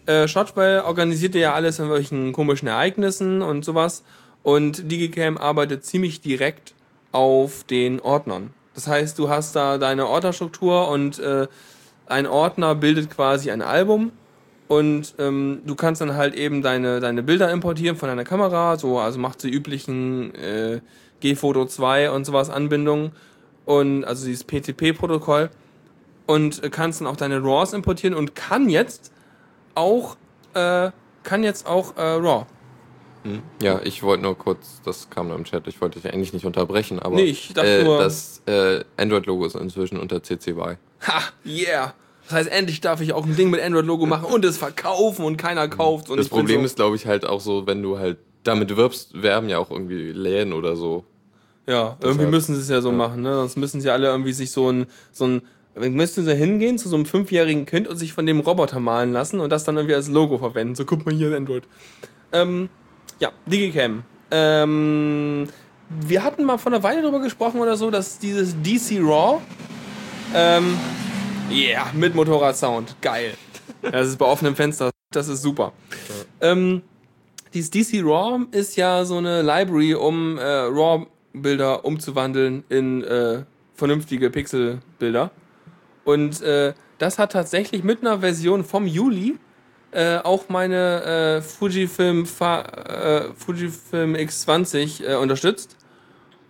[0.06, 4.02] Äh, Shotwell organisiert ja alles an welchen komischen Ereignissen und sowas.
[4.42, 6.74] Und Digicam arbeitet ziemlich direkt
[7.12, 8.50] auf den Ordnern.
[8.74, 11.46] Das heißt, du hast da deine Ordnerstruktur und äh,
[12.06, 14.12] ein Ordner bildet quasi ein Album
[14.68, 18.98] und ähm, du kannst dann halt eben deine, deine Bilder importieren von deiner Kamera, so,
[18.98, 20.80] also macht die üblichen äh,
[21.20, 23.12] G-Photo 2 und sowas Anbindungen
[23.66, 25.50] und also dieses PTP-Protokoll
[26.26, 29.12] und äh, kannst dann auch deine RAWs importieren und kann jetzt
[29.74, 30.16] auch
[30.54, 30.90] äh,
[31.22, 32.46] kann jetzt auch äh, RAW.
[33.24, 33.42] Hm.
[33.62, 36.44] Ja, ich wollte nur kurz, das kam nur im Chat, ich wollte dich eigentlich nicht
[36.44, 40.76] unterbrechen, aber nee, ich dachte äh, nur, das äh, Android-Logo ist inzwischen unter CC BY.
[41.06, 41.94] Ha, yeah.
[42.24, 45.36] Das heißt, endlich darf ich auch ein Ding mit Android-Logo machen und es verkaufen und
[45.36, 46.08] keiner kauft.
[46.10, 49.22] Und das Problem so ist, glaube ich, halt auch so, wenn du halt damit wirbst,
[49.22, 51.04] werben ja auch irgendwie Läden oder so.
[51.66, 52.96] Ja, Deshalb, irgendwie müssen sie es ja so ja.
[52.96, 53.34] machen, ne?
[53.34, 55.42] Sonst müssen sie alle irgendwie sich so ein, so ein,
[55.76, 59.38] müssten sie hingehen zu so einem fünfjährigen Kind und sich von dem Roboter malen lassen
[59.38, 60.74] und das dann irgendwie als Logo verwenden.
[60.74, 61.64] So, guck mal hier, Android.
[62.32, 62.68] Ähm,
[63.22, 64.02] ja, Digicam.
[64.32, 65.46] Ähm,
[65.88, 69.40] wir hatten mal vor einer Weile darüber gesprochen oder so, dass dieses DC RAW,
[70.34, 70.76] ähm,
[71.48, 73.34] yeah, mit Motorradsound, geil.
[73.80, 75.72] Das ist bei offenem Fenster, das ist super.
[76.40, 76.82] Ähm,
[77.54, 83.44] dieses DC RAW ist ja so eine Library, um äh, RAW-Bilder umzuwandeln in äh,
[83.76, 85.30] vernünftige Pixel-Bilder.
[86.04, 89.38] Und äh, das hat tatsächlich mit einer Version vom Juli
[89.92, 91.02] äh, auch meine
[91.38, 95.76] äh, Fujifilm, äh, Fujifilm X20 äh, unterstützt.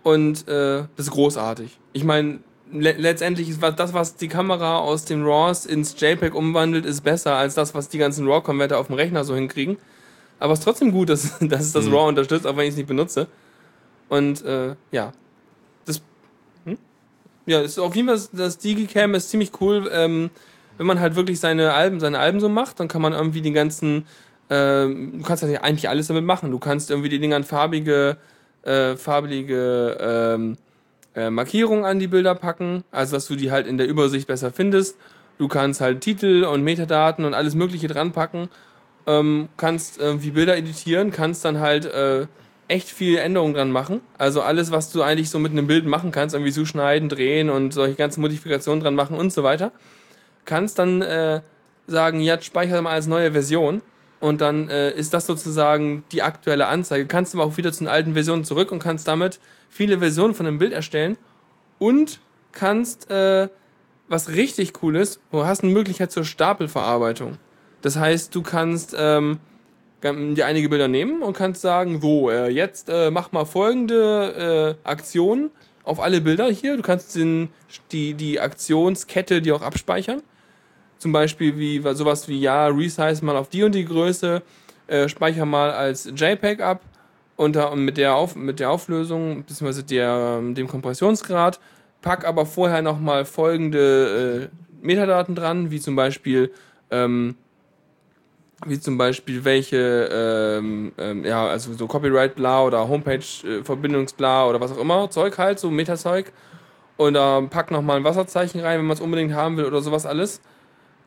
[0.01, 1.77] Und äh, das ist großartig.
[1.91, 2.39] Ich meine,
[2.71, 7.35] le letztendlich ist das, was die Kamera aus den RAWs ins JPEG umwandelt, ist besser
[7.35, 9.77] als das, was die ganzen RAW-Konverter auf dem Rechner so hinkriegen.
[10.39, 11.93] Aber es ist trotzdem gut, dass, dass es das mhm.
[11.93, 13.27] RAW unterstützt, auch wenn ich es nicht benutze.
[14.09, 14.43] Und
[14.91, 15.11] ja.
[15.85, 16.01] Das.
[16.65, 16.77] Hm?
[17.45, 19.89] Ja, ist auf jeden Fall das Digicam ist ziemlich cool.
[19.93, 20.29] Ähm,
[20.77, 23.51] wenn man halt wirklich seine Alben, seine Alben so macht, dann kann man irgendwie die
[23.51, 24.05] ganzen,
[24.49, 26.51] äh, du kannst ja eigentlich alles damit machen.
[26.51, 28.17] Du kannst irgendwie die Dinger an farbige,
[28.63, 30.57] äh, farbige ähm,
[31.15, 34.51] äh, Markierungen an die Bilder packen, also dass du die halt in der Übersicht besser
[34.51, 34.97] findest.
[35.37, 38.49] Du kannst halt Titel und Metadaten und alles Mögliche dran packen,
[39.05, 42.27] ähm, kannst irgendwie Bilder editieren, kannst dann halt äh,
[42.67, 44.01] echt viel Änderungen dran machen.
[44.17, 47.73] Also alles, was du eigentlich so mit einem Bild machen kannst, irgendwie zuschneiden, drehen und
[47.73, 49.71] solche ganzen Modifikationen dran machen und so weiter
[50.45, 51.41] kannst dann äh,
[51.87, 53.81] sagen, ja, speicher mal als neue Version.
[54.19, 57.05] Und dann äh, ist das sozusagen die aktuelle Anzeige.
[57.07, 59.39] Kannst aber auch wieder zu den alten Versionen zurück und kannst damit
[59.69, 61.17] viele Versionen von einem Bild erstellen.
[61.77, 62.21] Und
[62.53, 63.49] kannst äh,
[64.07, 67.37] was richtig cool ist, du hast eine Möglichkeit zur Stapelverarbeitung.
[67.81, 69.39] Das heißt, du kannst ähm,
[70.01, 74.87] dir einige Bilder nehmen und kannst sagen, so, äh, jetzt äh, mach mal folgende äh,
[74.87, 75.51] Aktion
[75.83, 76.77] auf alle Bilder hier.
[76.77, 77.49] Du kannst den,
[77.91, 80.21] die, die Aktionskette dir auch abspeichern.
[81.03, 84.41] Zum Beispiel wie sowas wie, ja, resize mal auf die und die Größe,
[84.87, 86.79] äh, speicher mal als JPEG ab
[87.35, 89.81] und, mit, der auf, mit der Auflösung bzw.
[89.97, 91.59] Ähm, dem Kompressionsgrad.
[92.01, 96.53] Pack aber vorher nochmal folgende äh, Metadaten dran, wie zum Beispiel
[96.89, 97.35] ähm,
[98.65, 104.47] wie zum Beispiel welche, ähm, ähm, ja, also so Copyright bla oder Homepage äh, Verbindungsbla
[104.47, 106.31] oder was auch immer, Zeug halt, so Metazeug.
[106.95, 109.81] Und da ähm, pack nochmal ein Wasserzeichen rein, wenn man es unbedingt haben will oder
[109.81, 110.39] sowas alles.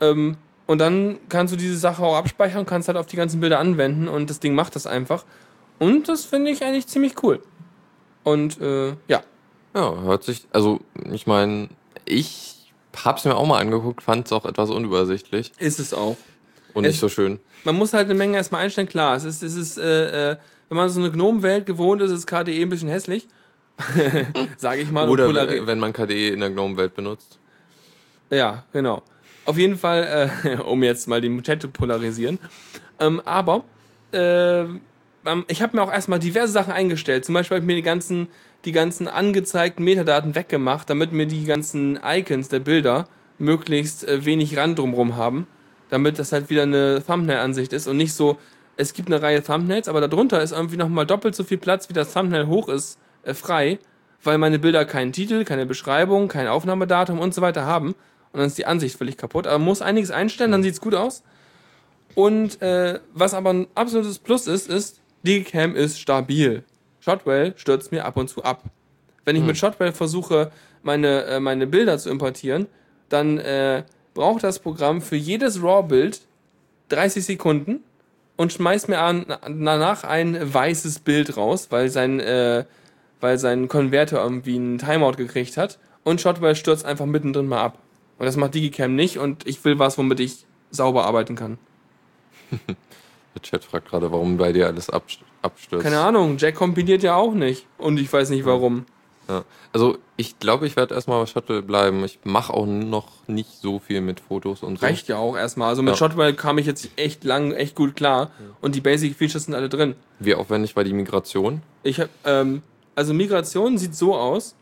[0.01, 0.37] Ähm,
[0.67, 3.59] und dann kannst du diese Sache auch abspeichern und kannst halt auf die ganzen Bilder
[3.59, 5.25] anwenden und das Ding macht das einfach.
[5.79, 7.43] Und das finde ich eigentlich ziemlich cool.
[8.25, 9.23] Und äh, ja.
[9.75, 10.81] Ja, hört sich, also
[11.13, 11.69] ich meine,
[12.05, 12.73] ich
[13.05, 15.53] hab's mir auch mal angeguckt, fand es auch etwas unübersichtlich.
[15.59, 16.17] Ist es auch.
[16.73, 17.39] Und es, nicht so schön.
[17.65, 19.17] Man muss halt eine Menge erstmal einstellen, klar.
[19.17, 20.37] Es ist, es ist äh, äh,
[20.69, 23.29] wenn man so eine Gnome-Welt gewohnt ist, ist KDE ein bisschen hässlich.
[24.57, 25.09] Sage ich mal.
[25.09, 25.29] Oder
[25.67, 27.39] wenn man KDE in der Gnome-Welt benutzt.
[28.31, 29.03] Ja, genau.
[29.47, 32.39] Auf jeden Fall, äh, um jetzt mal den Chat zu polarisieren.
[33.01, 33.65] Ähm, aber
[34.13, 34.65] äh,
[35.49, 37.25] ich habe mir auch erstmal diverse Sachen eingestellt.
[37.25, 38.29] Zum Beispiel habe ich mir die ganzen,
[38.65, 44.57] die ganzen angezeigten Metadaten weggemacht, damit mir die ganzen Icons der Bilder möglichst äh, wenig
[44.57, 45.47] Rand drumherum haben
[45.89, 48.39] damit das halt wieder eine Thumbnail-Ansicht ist und nicht so,
[48.77, 51.95] es gibt eine Reihe Thumbnails, aber darunter ist irgendwie nochmal doppelt so viel Platz, wie
[51.95, 53.79] das Thumbnail hoch ist, äh, frei,
[54.23, 57.95] weil meine Bilder keinen Titel, keine Beschreibung, kein Aufnahmedatum und so weiter haben.
[58.37, 59.47] Und dann ist die Ansicht völlig kaputt.
[59.47, 61.23] Aber man muss einiges einstellen, dann sieht es gut aus.
[62.15, 66.65] Und äh, was aber ein absolutes Plus ist, ist, Digicam ist stabil.
[67.01, 68.63] Shotwell stürzt mir ab und zu ab.
[69.25, 69.47] Wenn ich hm.
[69.47, 72.67] mit Shotwell versuche, meine, äh, meine Bilder zu importieren,
[73.09, 76.21] dann äh, braucht das Programm für jedes RAW-Bild
[76.91, 77.81] 30 Sekunden
[78.37, 82.67] und schmeißt mir an, danach ein weißes Bild raus, weil sein, äh,
[83.23, 87.79] weil sein Konverter irgendwie einen Timeout gekriegt hat und Shotwell stürzt einfach mittendrin mal ab.
[88.19, 91.59] Und das macht Digicam nicht und ich will was, womit ich sauber arbeiten kann.
[93.35, 95.83] Der Chat fragt gerade, warum bei dir alles abstürzt.
[95.83, 97.67] Keine Ahnung, Jack kompiliert ja auch nicht.
[97.77, 98.87] Und ich weiß nicht warum.
[99.29, 99.45] Ja.
[99.73, 102.05] Also ich glaube, ich werde erstmal bei Shotwell bleiben.
[102.05, 104.87] Ich mache auch noch nicht so viel mit Fotos und so.
[104.87, 105.69] Reicht ja auch erstmal.
[105.69, 105.99] Also mit ja.
[105.99, 108.31] Shotwell kam ich jetzt echt lang, echt gut klar.
[108.39, 108.47] Ja.
[108.61, 109.97] Und die Basic Features sind alle drin.
[110.19, 111.63] Wie aufwendig war die Migration?
[111.83, 112.63] Ich hab, ähm,
[112.95, 114.55] also Migration sieht so aus.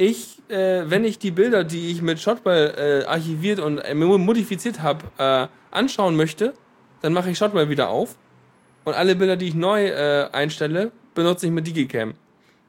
[0.00, 4.80] Ich, äh, wenn ich die Bilder, die ich mit Shotwell äh, archiviert und äh, modifiziert
[4.80, 6.54] habe, äh, anschauen möchte,
[7.02, 8.16] dann mache ich Shotwell wieder auf.
[8.84, 12.14] Und alle Bilder, die ich neu äh, einstelle, benutze ich mit Digicam.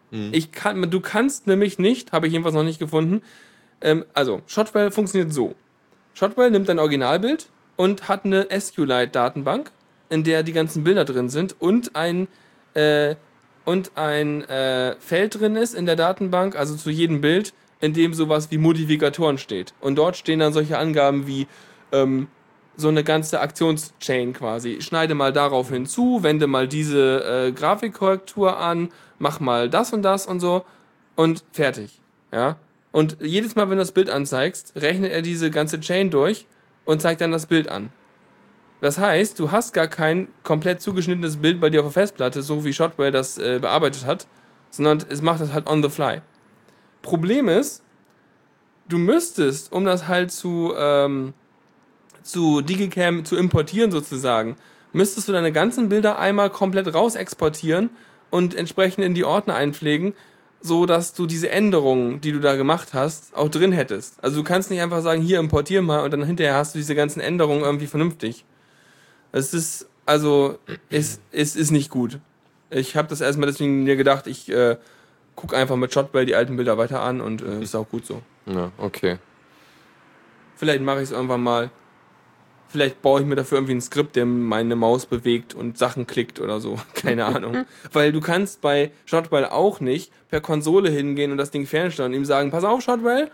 [0.10, 0.32] Mhm.
[0.34, 3.22] Ich kann, du kannst nämlich nicht, habe ich jedenfalls noch nicht gefunden.
[3.80, 5.56] Ähm, also, Shotwell funktioniert so.
[6.14, 9.72] Shotwell nimmt ein Originalbild und hat eine SQLite-Datenbank,
[10.10, 12.28] in der die ganzen Bilder drin sind und ein,
[12.74, 13.16] äh,
[13.66, 18.14] und ein äh, Feld drin ist in der Datenbank, also zu jedem Bild, in dem
[18.14, 19.74] sowas wie Modifikatoren steht.
[19.82, 21.47] Und dort stehen dann solche Angaben wie
[21.91, 22.28] ähm,
[22.78, 24.82] so eine ganze Aktionschain quasi.
[24.82, 28.89] Schneide mal darauf hinzu, wende mal diese äh, Grafikkorrektur an
[29.22, 30.66] mach mal das und das und so
[31.16, 32.01] und fertig.
[32.32, 32.57] Ja.
[32.91, 36.45] Und jedes Mal, wenn du das Bild anzeigst, rechnet er diese ganze Chain durch
[36.84, 37.91] und zeigt dann das Bild an.
[38.82, 42.66] Das heißt, du hast gar kein komplett zugeschnittenes Bild bei dir auf der Festplatte, so
[42.66, 44.28] wie Shotwell das äh, bearbeitet hat,
[44.72, 46.22] sondern es macht das halt on the fly.
[47.04, 47.84] Problem ist,
[48.90, 51.34] du müsstest, um das halt zu, ähm,
[52.24, 54.56] zu Digicam zu importieren sozusagen,
[54.94, 57.92] müsstest du deine ganzen Bilder einmal komplett raus exportieren
[58.32, 60.14] und entsprechend in die Ordner einpflegen,
[60.60, 64.24] so dass du diese Änderungen, die du da gemacht hast, auch drin hättest.
[64.24, 66.96] Also du kannst nicht einfach sagen, hier importier mal und dann hinterher hast du diese
[66.96, 68.46] ganzen Änderungen irgendwie vernünftig.
[69.32, 70.58] Es ist also
[70.90, 72.20] es, es ist nicht gut.
[72.70, 74.78] Ich habe das erstmal deswegen mir gedacht, ich äh,
[75.36, 78.22] guck einfach mit Shotwell die alten Bilder weiter an und äh, ist auch gut so.
[78.46, 79.18] Ja, okay.
[80.56, 81.72] Vielleicht mache ich es irgendwann mal.
[82.70, 86.40] Vielleicht baue ich mir dafür irgendwie ein Skript, der meine Maus bewegt und Sachen klickt
[86.40, 86.78] oder so.
[86.94, 87.66] Keine Ahnung.
[87.92, 92.18] Weil du kannst bei Shotwell auch nicht per Konsole hingehen und das Ding fernsteuern und
[92.18, 93.30] ihm sagen, pass auf, Shotwell,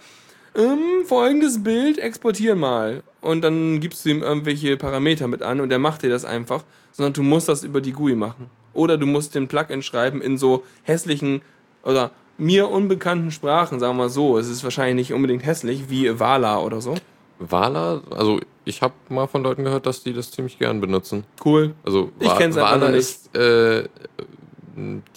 [0.56, 3.04] ähm, folgendes Bild, exportier mal.
[3.28, 6.63] Und dann gibst du ihm irgendwelche Parameter mit an und er macht dir das einfach.
[6.93, 8.49] Sondern du musst das über die GUI machen.
[8.73, 11.41] Oder du musst den Plugin schreiben in so hässlichen
[11.84, 14.38] oder mir unbekannten Sprachen, sagen wir mal so.
[14.38, 16.95] Es ist wahrscheinlich nicht unbedingt hässlich, wie Vala oder so.
[17.39, 21.25] Vala, also ich habe mal von Leuten gehört, dass die das ziemlich gern benutzen.
[21.43, 21.73] Cool.
[21.84, 22.99] Also ich kenne es einfach nicht.
[22.99, 23.89] Ist, äh,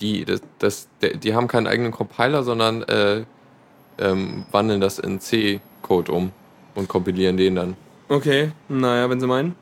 [0.01, 3.25] die, das, das, die haben keinen eigenen Compiler, sondern äh,
[3.99, 6.33] ähm, wandeln das in C Code um
[6.75, 7.77] und kompilieren den dann.
[8.11, 9.55] Okay, naja, wenn sie meinen.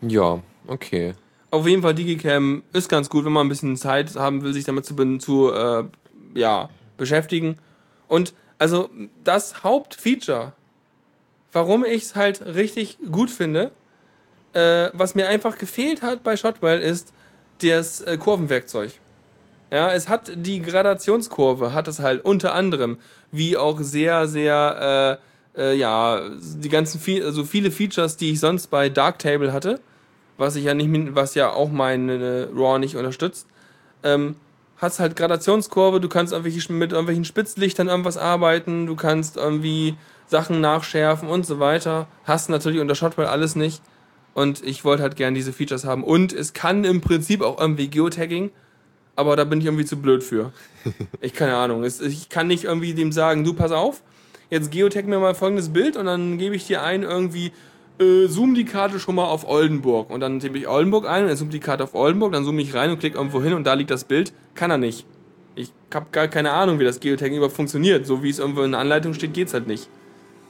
[0.00, 1.14] Ja, okay.
[1.52, 4.64] Auf jeden Fall, Digicam ist ganz gut, wenn man ein bisschen Zeit haben will, sich
[4.64, 5.84] damit zu, zu äh,
[6.34, 7.58] ja, beschäftigen.
[8.08, 8.90] Und also
[9.22, 10.52] das Hauptfeature,
[11.52, 13.70] warum ich es halt richtig gut finde,
[14.52, 17.12] äh, was mir einfach gefehlt hat bei Shotwell, ist
[17.62, 18.94] das äh, Kurvenwerkzeug.
[19.70, 22.98] Ja, es hat die Gradationskurve, hat es halt unter anderem,
[23.30, 25.20] wie auch sehr, sehr,
[25.56, 29.80] äh, äh, ja, die ganzen, also viele Features, die ich sonst bei Darktable hatte,
[30.38, 33.46] was ich ja nicht, was ja auch meine RAW nicht unterstützt,
[34.02, 34.36] ähm,
[34.78, 39.96] hast halt Gradationskurve, du kannst irgendwelche, mit irgendwelchen Spitzlichtern irgendwas arbeiten, du kannst irgendwie
[40.26, 42.06] Sachen nachschärfen und so weiter.
[42.24, 43.82] Hast natürlich unter Shotwell alles nicht.
[44.32, 46.04] Und ich wollte halt gerne diese Features haben.
[46.04, 48.50] Und es kann im Prinzip auch irgendwie Geotagging,
[49.16, 50.52] aber da bin ich irgendwie zu blöd für.
[51.20, 51.84] Ich keine Ahnung.
[51.84, 54.02] Ich kann nicht irgendwie dem sagen, du pass auf,
[54.50, 57.52] jetzt geotag mir mal folgendes Bild und dann gebe ich dir ein irgendwie
[58.00, 60.10] äh, zoom die Karte schon mal auf Oldenburg.
[60.10, 62.62] Und dann tippe ich Oldenburg ein und dann zoom die Karte auf Oldenburg, dann zoome
[62.62, 64.32] ich rein und klicke irgendwo hin und da liegt das Bild.
[64.54, 65.06] Kann er nicht.
[65.54, 68.06] Ich habe gar keine Ahnung, wie das Geotagging überhaupt funktioniert.
[68.06, 69.88] So wie es irgendwo in der Anleitung steht, geht es halt nicht.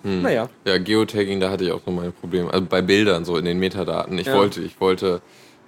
[0.03, 0.22] Hm.
[0.22, 0.48] Naja.
[0.64, 2.48] Ja, Geotagging, da hatte ich auch noch mein Problem.
[2.48, 4.16] Also bei Bildern, so in den Metadaten.
[4.18, 4.34] Ich ja.
[4.34, 5.20] wollte, ich wollte,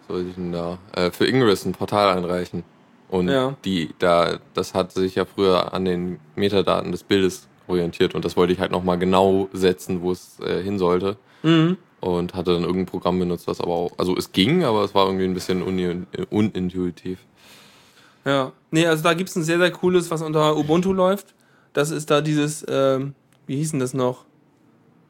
[0.08, 2.64] soll ich denn da, äh, für Ingress ein Portal einreichen.
[3.08, 3.54] Und ja.
[3.64, 8.36] die, da, das hat sich ja früher an den Metadaten des Bildes orientiert und das
[8.36, 11.16] wollte ich halt nochmal genau setzen, wo es äh, hin sollte.
[11.42, 11.76] Mhm.
[12.00, 15.06] Und hatte dann irgendein Programm benutzt, was aber auch, also es ging, aber es war
[15.06, 17.20] irgendwie ein bisschen un unintuitiv.
[18.24, 21.34] Ja, nee, also da gibt es ein sehr, sehr cooles, was unter Ubuntu läuft.
[21.72, 23.14] Das ist da dieses, ähm,
[23.46, 24.24] wie hieß denn das noch?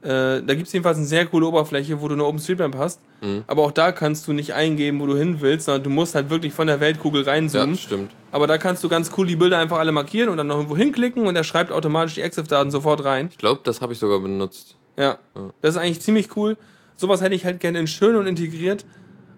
[0.02, 3.00] Äh, da gibt es jedenfalls eine sehr coole Oberfläche, wo du eine OpenStreetMap hast.
[3.20, 3.44] Mhm.
[3.46, 6.28] Aber auch da kannst du nicht eingeben, wo du hin willst, sondern du musst halt
[6.28, 7.74] wirklich von der Weltkugel reinzoomen.
[7.74, 8.10] Ja, stimmt.
[8.32, 10.76] Aber da kannst du ganz cool die Bilder einfach alle markieren und dann noch irgendwo
[10.76, 13.28] hinklicken und er schreibt automatisch die EXIF-Daten sofort rein.
[13.30, 14.76] Ich glaube, das habe ich sogar benutzt.
[14.96, 16.56] Ja, ja, das ist eigentlich ziemlich cool.
[16.96, 18.84] Sowas hätte ich halt gerne in schön und integriert.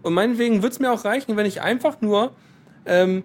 [0.03, 2.33] Und meinetwegen würde es mir auch reichen, wenn ich einfach nur
[2.87, 3.25] ähm,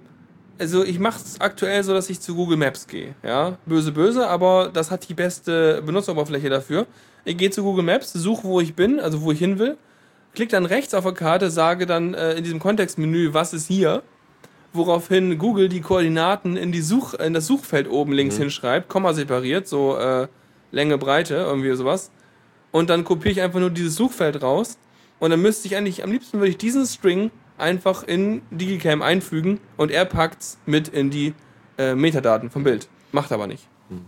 [0.60, 3.16] also ich mache es aktuell so, dass ich zu Google Maps gehe.
[3.24, 6.86] Ja, böse, böse, aber das hat die beste Benutzeroberfläche dafür.
[7.24, 9.78] Ich gehe zu Google Maps, suche, wo ich bin, also wo ich hin will,
[10.36, 14.04] klicke dann rechts auf der Karte, sage dann äh, in diesem Kontextmenü, was ist hier,
[14.74, 18.44] woraufhin Google die Koordinaten in, die Such, in das Suchfeld oben links mhm.
[18.44, 20.28] hinschreibt, Komma separiert, so äh,
[20.72, 22.12] Länge, Breite, irgendwie sowas.
[22.72, 24.78] Und dann kopiere ich einfach nur dieses Suchfeld raus.
[25.20, 29.60] Und dann müsste ich eigentlich, am liebsten würde ich diesen String einfach in Digicam einfügen
[29.76, 31.34] und er packt es mit in die
[31.78, 32.88] äh, Metadaten vom Bild.
[33.12, 33.68] Macht aber nicht.
[33.90, 34.06] Hm.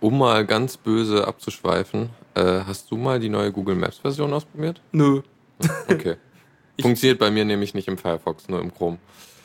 [0.00, 4.82] Um mal ganz böse abzuschweifen, äh, hast du mal die neue Google Maps Version ausprobiert?
[4.92, 5.22] Nö.
[5.88, 6.16] Okay.
[6.80, 8.98] Funktioniert bei mir nämlich nicht im Firefox, nur im Chrome.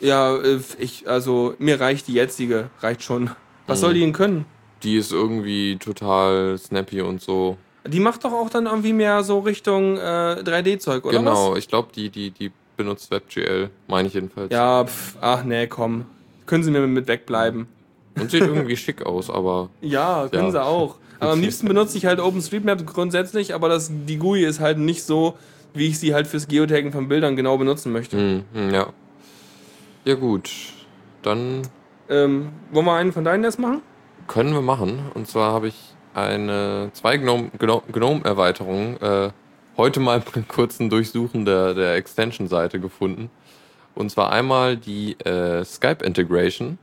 [0.03, 3.31] Ja, äh, ich, also mir reicht die jetzige, reicht schon.
[3.67, 3.81] Was mhm.
[3.81, 4.45] soll die denn können?
[4.83, 7.57] Die ist irgendwie total snappy und so.
[7.87, 11.17] Die macht doch auch dann irgendwie mehr so Richtung äh, 3D-Zeug, oder?
[11.17, 11.59] Genau, was?
[11.59, 14.51] ich glaube, die, die, die benutzt WebGL, meine ich jedenfalls.
[14.51, 16.05] Ja, pf, ach nee, komm.
[16.45, 17.67] Können Sie mir mit wegbleiben.
[18.19, 19.69] Und sieht irgendwie schick aus, aber.
[19.81, 20.51] Ja, können ja.
[20.51, 20.97] sie auch.
[21.19, 25.03] Aber am liebsten benutze ich halt OpenStreetMap grundsätzlich, aber das, die GUI ist halt nicht
[25.03, 25.37] so,
[25.73, 28.17] wie ich sie halt fürs Geotaggen von Bildern genau benutzen möchte.
[28.17, 28.91] Mhm, ja.
[30.05, 30.51] Ja, gut.
[31.21, 31.61] Dann.
[32.09, 33.81] Ähm, wollen wir einen von deinen erst machen?
[34.27, 34.99] Können wir machen.
[35.13, 39.29] Und zwar habe ich eine zwei Gnome-Erweiterungen äh,
[39.77, 43.29] heute mal einen kurzen Durchsuchen der, der Extension-Seite gefunden.
[43.95, 46.77] Und zwar einmal die äh, Skype-Integration,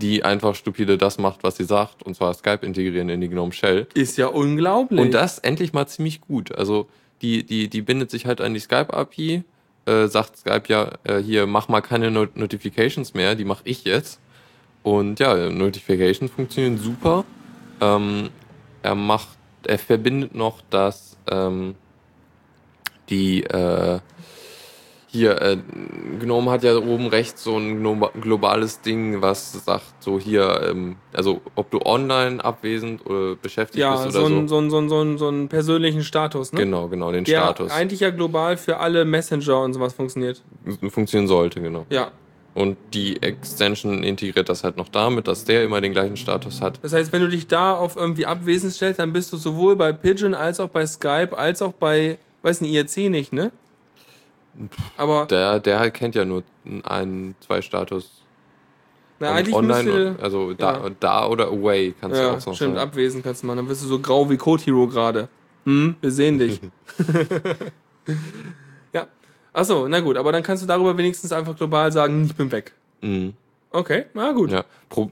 [0.00, 3.52] die einfach stupide das macht, was sie sagt, und zwar Skype integrieren in die GNOME
[3.52, 3.86] Shell.
[3.94, 5.00] Ist ja unglaublich.
[5.00, 6.54] Und das endlich mal ziemlich gut.
[6.54, 6.88] Also
[7.22, 9.44] die, die, die bindet sich halt an die Skype-API,
[9.86, 13.84] äh, sagt Skype ja, äh, hier mach mal keine Not Notifications mehr, die mache ich
[13.84, 14.20] jetzt.
[14.82, 17.24] Und ja, Notifications funktionieren super.
[17.80, 18.30] Ähm,
[18.82, 21.74] er macht, er verbindet noch das ähm,
[23.08, 24.00] die äh,
[25.08, 25.56] hier, äh,
[26.20, 27.82] Gnome hat ja oben rechts so ein
[28.20, 33.92] globales Ding, was sagt, so hier, ähm, also ob du online abwesend oder beschäftigt ja,
[33.92, 34.20] bist oder so.
[34.20, 36.60] Ja, so, so, ein, so, ein, so einen persönlichen Status, ne?
[36.60, 37.72] Genau, genau, den Der Status.
[37.72, 40.42] eigentlich ja global für alle Messenger und sowas funktioniert.
[40.90, 41.86] Funktionieren sollte, genau.
[41.88, 42.10] Ja.
[42.54, 46.80] Und die Extension integriert das halt noch damit, dass der immer den gleichen Status hat.
[46.82, 49.92] Das heißt, wenn du dich da auf irgendwie abwesend stellst, dann bist du sowohl bei
[49.92, 53.50] Pigeon als auch bei Skype als auch bei weiß ein IRC nicht, ne?
[54.96, 55.26] Aber.
[55.26, 56.42] Der, der halt kennt ja nur
[56.84, 58.22] einen, zwei Status.
[59.18, 60.90] Na, eigentlich online, müsste, also da, ja.
[61.00, 62.88] da oder away kannst ja, du auch so stimmt, sagen.
[62.88, 63.56] abwesend kannst du machen.
[63.58, 65.28] Dann wirst du so grau wie Code Hero gerade.
[65.64, 66.60] Hm, wir sehen dich.
[68.92, 69.06] ja.
[69.54, 72.72] Achso, na gut, aber dann kannst du darüber wenigstens einfach global sagen, ich bin weg.
[73.00, 73.32] Mhm.
[73.70, 74.50] Okay, na gut.
[74.52, 74.64] Ja,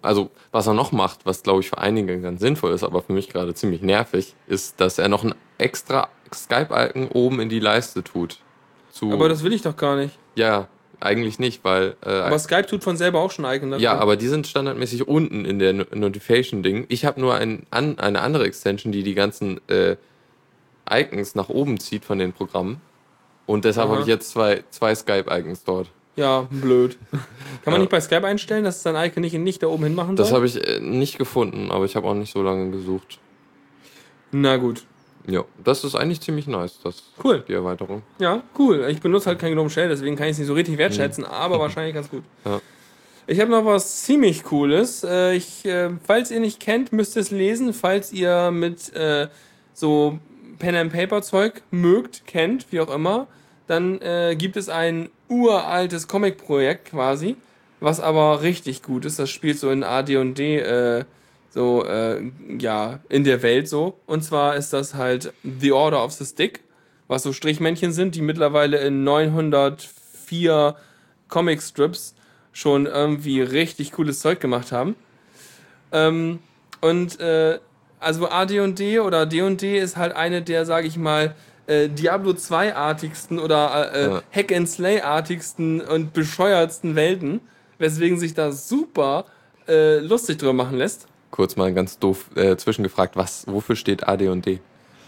[0.02, 3.12] also was er noch macht, was glaube ich für einige ganz sinnvoll ist, aber für
[3.12, 8.04] mich gerade ziemlich nervig, ist, dass er noch ein extra Skype-Icon oben in die Leiste
[8.04, 8.38] tut.
[8.94, 10.16] Zu aber das will ich doch gar nicht.
[10.36, 10.68] Ja,
[11.00, 11.96] eigentlich nicht, weil.
[12.06, 13.82] Äh, aber Skype tut von selber auch schon Icon dafür.
[13.82, 16.86] Ja, aber die sind standardmäßig unten in der Notification-Ding.
[16.88, 19.96] Ich habe nur ein, an, eine andere Extension, die die ganzen äh,
[20.88, 22.80] Icons nach oben zieht von den Programmen.
[23.46, 25.90] Und deshalb habe ich jetzt zwei, zwei Skype-Icons dort.
[26.14, 26.96] Ja, blöd.
[27.10, 27.20] Kann
[27.64, 27.78] man ja.
[27.80, 30.24] nicht bei Skype einstellen, dass es sein Icon nicht, nicht da oben hin machen soll?
[30.24, 33.18] Das habe ich äh, nicht gefunden, aber ich habe auch nicht so lange gesucht.
[34.30, 34.84] Na gut.
[35.26, 37.42] Ja, das ist eigentlich ziemlich nice, das cool.
[37.48, 38.02] die Erweiterung.
[38.18, 38.86] Ja, cool.
[38.90, 41.30] Ich benutze halt kein Gnome Shell, deswegen kann ich es nicht so richtig wertschätzen, mhm.
[41.30, 42.24] aber wahrscheinlich ganz gut.
[42.44, 42.60] Ja.
[43.26, 45.02] Ich habe noch was ziemlich Cooles.
[45.02, 47.72] Äh, ich, äh, falls ihr nicht kennt, müsst ihr es lesen.
[47.72, 48.92] Falls ihr mit
[49.72, 50.18] so
[50.58, 53.26] Pen and Paper Zeug mögt, kennt, wie auch immer,
[53.66, 53.98] dann
[54.36, 57.36] gibt es ein uraltes Comic-Projekt quasi,
[57.80, 59.18] was aber richtig gut ist.
[59.18, 61.04] Das spielt so in AD&D äh,
[61.54, 62.20] so, äh,
[62.58, 64.00] ja, in der Welt so.
[64.06, 66.64] Und zwar ist das halt The Order of the Stick,
[67.06, 70.74] was so Strichmännchen sind, die mittlerweile in 904
[71.28, 72.16] Comic-Strips
[72.52, 74.96] schon irgendwie richtig cooles Zeug gemacht haben.
[75.92, 76.40] Ähm,
[76.80, 77.60] und äh,
[78.00, 81.36] also AD&D oder D&D ist halt eine der, sage ich mal,
[81.68, 84.22] äh, Diablo 2-artigsten oder äh, ja.
[84.34, 87.42] Hack-and-Slay-artigsten und bescheuertsten Welten,
[87.78, 89.26] weswegen sich da super
[89.68, 91.06] äh, lustig drüber machen lässt.
[91.34, 94.60] Kurz mal ganz doof äh, zwischengefragt, was, wofür steht AD&D?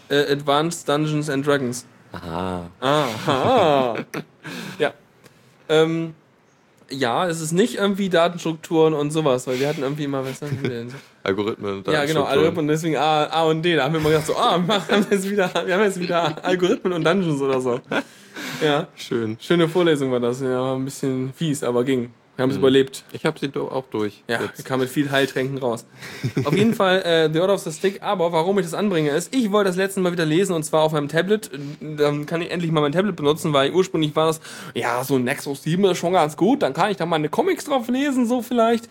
[0.09, 1.85] Äh, Advanced Dungeons and Dragons.
[2.11, 2.69] Aha.
[2.81, 3.95] Aha.
[4.77, 4.93] ja.
[5.69, 6.15] Ähm,
[6.89, 10.61] ja, es ist nicht irgendwie Datenstrukturen und sowas, weil wir hatten irgendwie immer, was haben
[10.61, 10.93] wir denn?
[11.23, 13.77] Algorithmen und Ja, genau, Algorithmen, deswegen A, A und D.
[13.77, 16.43] Da haben wir immer gedacht, so, ah, wir haben jetzt wieder, wir haben jetzt wieder
[16.43, 17.79] Algorithmen und Dungeons oder so.
[18.61, 18.89] Ja.
[18.95, 19.37] Schön.
[19.39, 20.41] Schöne Vorlesung war das.
[20.41, 22.11] Ja, ein bisschen fies, aber ging.
[22.37, 22.61] Wir haben es mhm.
[22.61, 23.03] überlebt.
[23.13, 24.23] Ich habe sie auch durch.
[24.27, 24.63] Ja, jetzt.
[24.63, 25.85] kam mit viel Heiltränken raus.
[26.45, 28.03] auf jeden Fall äh, The Order of the Stick.
[28.03, 30.83] Aber warum ich das anbringe, ist, ich wollte das letzte Mal wieder lesen und zwar
[30.83, 31.49] auf meinem Tablet.
[31.81, 34.39] Dann kann ich endlich mal mein Tablet benutzen, weil ursprünglich war das,
[34.75, 36.61] ja, so ein Nexus 7 ist schon ganz gut.
[36.61, 38.87] Dann kann ich da meine Comics drauf lesen, so vielleicht.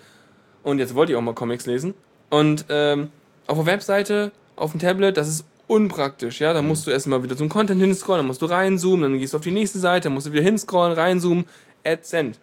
[0.64, 1.94] Und jetzt wollte ich auch mal Comics lesen.
[2.30, 3.10] Und ähm,
[3.46, 6.52] auf der Webseite, auf dem Tablet, das ist unpraktisch, ja.
[6.52, 9.36] Da musst du erstmal wieder zum Content hinscrollen, dann musst du reinzoomen, dann gehst du
[9.36, 11.44] auf die nächste Seite, dann musst du wieder hinscrollen, reinzoomen,
[11.84, 12.40] AdSend.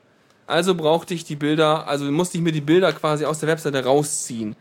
[0.47, 3.83] Also brauchte ich die Bilder, also musste ich mir die Bilder quasi aus der Webseite
[3.83, 4.55] rausziehen.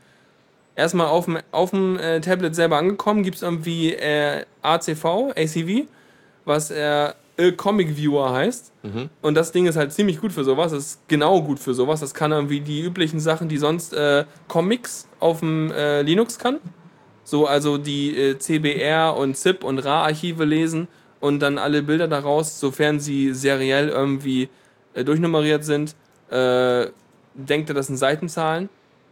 [0.74, 5.86] Erstmal auf dem, auf dem äh, Tablet selber angekommen, gibt es irgendwie äh, ACV, ACV,
[6.44, 7.12] was äh,
[7.56, 8.72] Comic Viewer heißt.
[8.82, 9.10] Mhm.
[9.20, 10.72] Und das Ding ist halt ziemlich gut für sowas.
[10.72, 12.00] Das ist genau gut für sowas.
[12.00, 16.58] Das kann irgendwie die üblichen Sachen, die sonst äh, Comics auf dem äh, Linux kann.
[17.24, 20.88] So, also die äh, CBR und ZIP und RA-Archive lesen
[21.20, 24.48] und dann alle Bilder daraus, sofern sie seriell irgendwie
[24.94, 25.94] äh, durchnummeriert sind,
[26.30, 26.86] äh,
[27.34, 28.68] denkt er, das sind Seitenzahlen.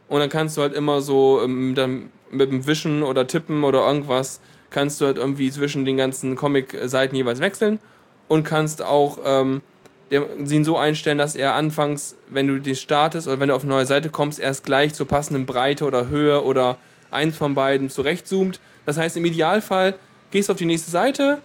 [0.08, 3.86] Und dann kannst du halt immer so ähm, dann mit dem Wischen oder Tippen oder
[3.86, 7.80] irgendwas, kannst du halt irgendwie zwischen den ganzen Comic-Seiten jeweils wechseln
[8.28, 9.62] und kannst auch ähm,
[10.10, 13.72] ihn so einstellen, dass er anfangs, wenn du die startest oder wenn du auf eine
[13.72, 16.78] neue Seite kommst, erst gleich zur passenden Breite oder Höhe oder
[17.10, 18.60] eins von beiden zurechtzoomt.
[18.86, 19.94] Das heißt, im Idealfall
[20.30, 21.38] gehst du auf die nächste Seite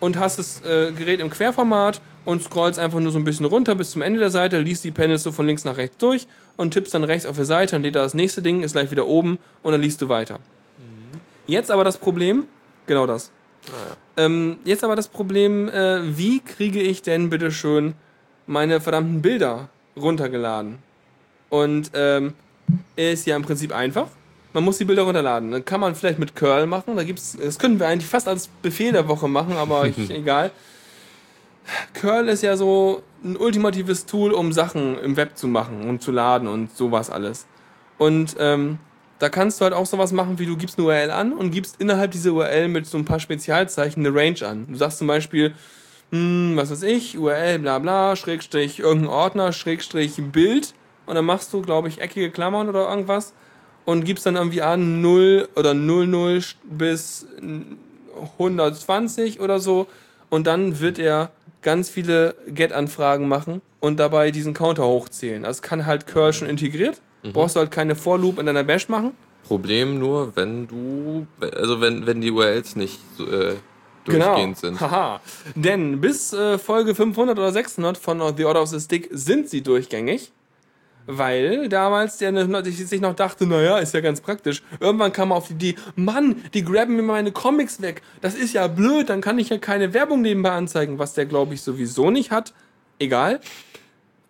[0.00, 3.74] und hast das äh, Gerät im Querformat und scrollst einfach nur so ein bisschen runter
[3.74, 6.72] bis zum Ende der Seite, liest die Panels so von links nach rechts durch und
[6.72, 9.38] tippst dann rechts auf die Seite, dann lädt das nächste Ding, ist gleich wieder oben
[9.62, 10.38] und dann liest du weiter.
[10.78, 11.20] Mhm.
[11.46, 12.44] Jetzt aber das Problem,
[12.86, 13.30] genau das.
[13.68, 13.70] Ah,
[14.18, 14.24] ja.
[14.24, 17.94] ähm, jetzt aber das Problem, äh, wie kriege ich denn bitte schön
[18.46, 20.78] meine verdammten Bilder runtergeladen?
[21.50, 22.34] Und ähm,
[22.96, 24.08] ist ja im Prinzip einfach.
[24.52, 25.50] Man muss die Bilder runterladen.
[25.50, 26.96] Dann kann man vielleicht mit Curl machen.
[26.96, 30.50] Da gibt's, das können wir eigentlich fast als Befehl der Woche machen, aber ich, egal.
[31.94, 36.12] Curl ist ja so ein ultimatives Tool, um Sachen im Web zu machen und zu
[36.12, 37.46] laden und sowas alles.
[37.98, 38.78] Und ähm,
[39.18, 41.80] da kannst du halt auch sowas machen, wie du gibst eine URL an und gibst
[41.80, 44.66] innerhalb dieser URL mit so ein paar Spezialzeichen eine Range an.
[44.68, 45.54] Du sagst zum Beispiel,
[46.10, 50.74] hm, was weiß ich, URL bla bla, Schrägstrich irgendein Ordner, Schrägstrich Bild
[51.06, 53.32] und dann machst du, glaube ich, eckige Klammern oder irgendwas
[53.84, 57.26] und gibst dann irgendwie an 0 oder 00 bis
[58.38, 59.86] 120 oder so
[60.28, 61.30] und dann wird er
[61.64, 65.42] ganz viele Get-Anfragen machen und dabei diesen Counter hochzählen.
[65.42, 67.00] Das kann halt Curl schon integriert.
[67.24, 67.32] Mhm.
[67.32, 69.16] Brauchst du halt keine For-Loop in deiner Bash machen.
[69.42, 73.54] Problem nur, wenn du, also wenn, wenn die URLs nicht äh,
[74.04, 74.54] durchgehend genau.
[74.54, 74.80] sind.
[74.80, 75.20] Haha.
[75.54, 79.62] Denn bis äh, Folge 500 oder 600 von The Order of the Stick sind sie
[79.62, 80.32] durchgängig.
[81.06, 84.62] Weil damals der sich noch dachte, naja, ist ja ganz praktisch.
[84.80, 88.02] Irgendwann kam er auf die Idee, Mann, die graben mir meine Comics weg.
[88.20, 91.54] Das ist ja blöd, dann kann ich ja keine Werbung nebenbei anzeigen, was der, glaube
[91.54, 92.54] ich, sowieso nicht hat.
[92.98, 93.40] Egal.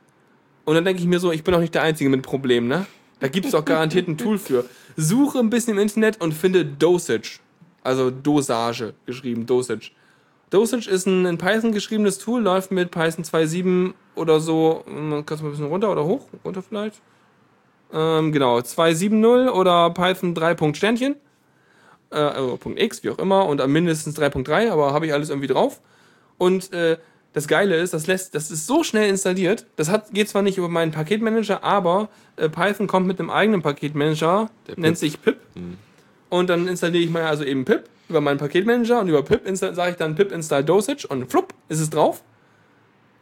[0.65, 2.87] und dann denke ich mir so, ich bin auch nicht der Einzige mit Problemen, ne?
[3.21, 4.65] Da gibt es doch garantiert ein Tool für.
[4.97, 7.41] Suche ein bisschen im Internet und finde Dosage.
[7.83, 9.93] Also Dosage geschrieben, Dosage.
[10.49, 14.85] Dosage ist ein in Python geschriebenes Tool, läuft mit Python 2.7 oder so.
[14.87, 16.27] Kannst du mal ein bisschen runter oder hoch?
[16.45, 17.01] Runter vielleicht?
[17.93, 20.75] Ähm, genau, 2.7.0 oder Python 3.
[20.75, 21.17] Sternchen.
[22.11, 23.47] Äh, also .x, wie auch immer.
[23.47, 25.81] Und mindestens 3.3, aber habe ich alles irgendwie drauf.
[26.39, 26.99] Und äh,
[27.33, 29.67] das Geile ist, das lässt, das ist so schnell installiert.
[29.77, 33.63] Das hat, geht zwar nicht über meinen Paketmanager, aber äh, Python kommt mit einem eigenen
[33.63, 34.97] Paketmanager, Der nennt Pip.
[34.97, 35.39] sich pip.
[35.55, 35.79] Mhm.
[36.29, 39.91] Und dann installiere ich mal also eben pip über meinen Paketmanager und über pip sage
[39.91, 42.23] ich dann pip install dosage und flupp ist es drauf.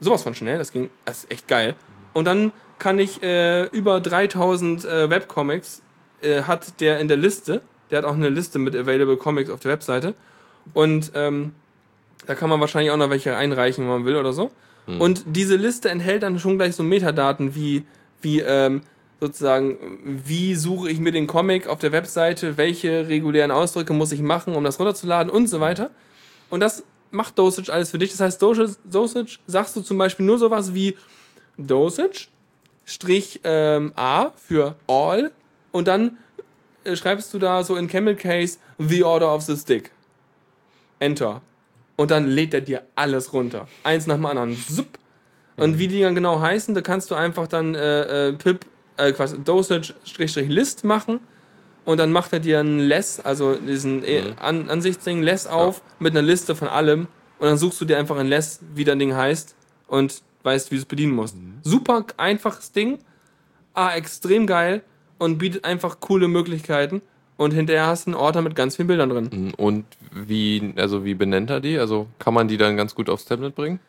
[0.00, 1.74] Sowas von schnell, das ging, das ist echt geil.
[2.14, 5.82] Und dann kann ich äh, über 3000 äh, Webcomics
[6.22, 7.60] äh, hat der in der Liste.
[7.90, 10.14] Der hat auch eine Liste mit Available Comics auf der Webseite.
[10.74, 11.52] Und ähm,
[12.26, 14.50] da kann man wahrscheinlich auch noch welche einreichen, wenn man will oder so.
[14.86, 15.00] Hm.
[15.00, 17.84] Und diese Liste enthält dann schon gleich so Metadaten wie,
[18.20, 18.82] wie ähm,
[19.20, 24.20] sozusagen, wie suche ich mir den Comic auf der Webseite, welche regulären Ausdrücke muss ich
[24.20, 25.90] machen, um das runterzuladen und so weiter.
[26.50, 28.10] Und das macht Dosage alles für dich.
[28.10, 30.96] Das heißt, Dosage, Dosage sagst du zum Beispiel nur sowas wie
[31.56, 32.28] Dosage,
[32.89, 35.30] Strich ähm, A für All
[35.72, 36.16] und dann
[36.84, 39.91] äh, schreibst du da so in Camel Case The Order of the Stick.
[40.99, 41.43] Enter
[41.97, 43.68] und dann lädt er dir alles runter.
[43.84, 44.57] Eins nach dem anderen.
[44.57, 44.99] Zup.
[45.59, 48.64] Und wie die dann genau heißen, da kannst du einfach dann äh, äh, pip,
[48.97, 51.20] äh, quasi Dosage-List machen
[51.84, 54.34] und dann macht er dir ein Less, also diesen äh, mhm.
[54.39, 55.82] An Ansichtsding Less auf ja.
[55.99, 57.09] mit einer Liste von allem
[57.39, 59.57] und dann suchst du dir einfach ein Less, wie dein Ding heißt
[59.89, 61.36] und weißt, wie du es bedienen musst.
[61.36, 61.59] Mhm.
[61.62, 62.99] Super einfaches Ding,
[63.74, 64.82] ah, extrem geil
[65.18, 67.03] und bietet einfach coole Möglichkeiten
[67.36, 69.30] und hinterher hast du einen Ordner mit ganz vielen Bildern drin.
[69.32, 69.55] Mhm.
[69.55, 71.78] Und wie, also wie benennt er die?
[71.78, 73.80] Also kann man die dann ganz gut aufs Tablet bringen?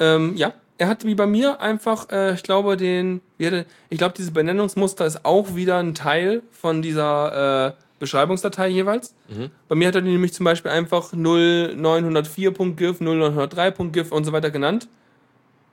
[0.00, 4.32] Ähm, ja, er hat wie bei mir einfach, äh, ich glaube, den, ich glaube, dieses
[4.32, 9.14] Benennungsmuster ist auch wieder ein Teil von dieser äh, Beschreibungsdatei jeweils.
[9.28, 9.50] Mhm.
[9.68, 14.88] Bei mir hat er die nämlich zum Beispiel einfach 0904.gif, 0903.gif und so weiter genannt.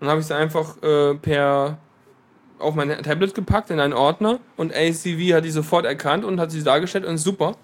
[0.02, 1.78] Dann habe ich sie einfach äh, per
[2.60, 6.52] auf mein Tablet gepackt in einen Ordner und ACV hat die sofort erkannt und hat
[6.52, 7.56] sie dargestellt und super.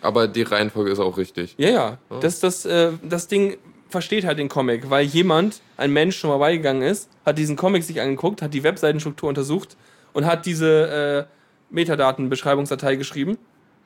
[0.00, 1.54] Aber die Reihenfolge ist auch richtig.
[1.58, 1.98] Ja, ja.
[2.10, 2.18] Oh.
[2.20, 3.56] Das, das, äh, das Ding
[3.88, 7.82] versteht halt den Comic, weil jemand, ein Mensch schon mal beigegangen ist, hat diesen Comic
[7.82, 9.76] sich angeguckt, hat die Webseitenstruktur untersucht
[10.12, 13.38] und hat diese äh, Metadatenbeschreibungsdatei geschrieben,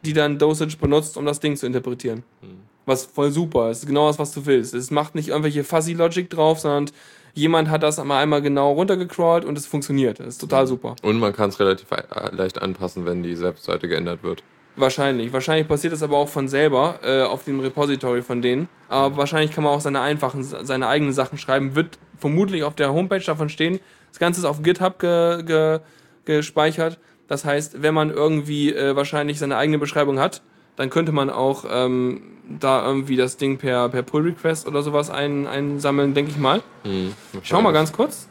[0.02, 2.24] die dann Dosage benutzt, um das Ding zu interpretieren.
[2.40, 2.60] Hm.
[2.84, 3.86] Was voll super ist.
[3.86, 4.74] Genau das, was du willst.
[4.74, 6.92] Es macht nicht irgendwelche Fuzzy Logic drauf, sondern
[7.34, 10.20] jemand hat das mal einmal genau runtergecrawlt und es funktioniert.
[10.20, 10.96] Das ist total super.
[11.02, 11.88] Und man kann es relativ
[12.30, 14.42] leicht anpassen, wenn die Webseite geändert wird.
[14.76, 15.32] Wahrscheinlich.
[15.32, 18.68] Wahrscheinlich passiert das aber auch von selber äh, auf dem Repository von denen.
[18.88, 21.74] Aber wahrscheinlich kann man auch seine einfachen, seine eigenen Sachen schreiben.
[21.74, 23.80] Wird vermutlich auf der Homepage davon stehen.
[24.10, 25.80] Das Ganze ist auf GitHub ge, ge,
[26.24, 26.98] gespeichert.
[27.28, 30.42] Das heißt, wenn man irgendwie äh, wahrscheinlich seine eigene Beschreibung hat,
[30.76, 35.10] dann könnte man auch ähm, da irgendwie das Ding per, per Pull Request oder sowas
[35.10, 36.62] ein, einsammeln, denke ich mal.
[36.84, 38.28] Hm, Schau mal ganz kurz.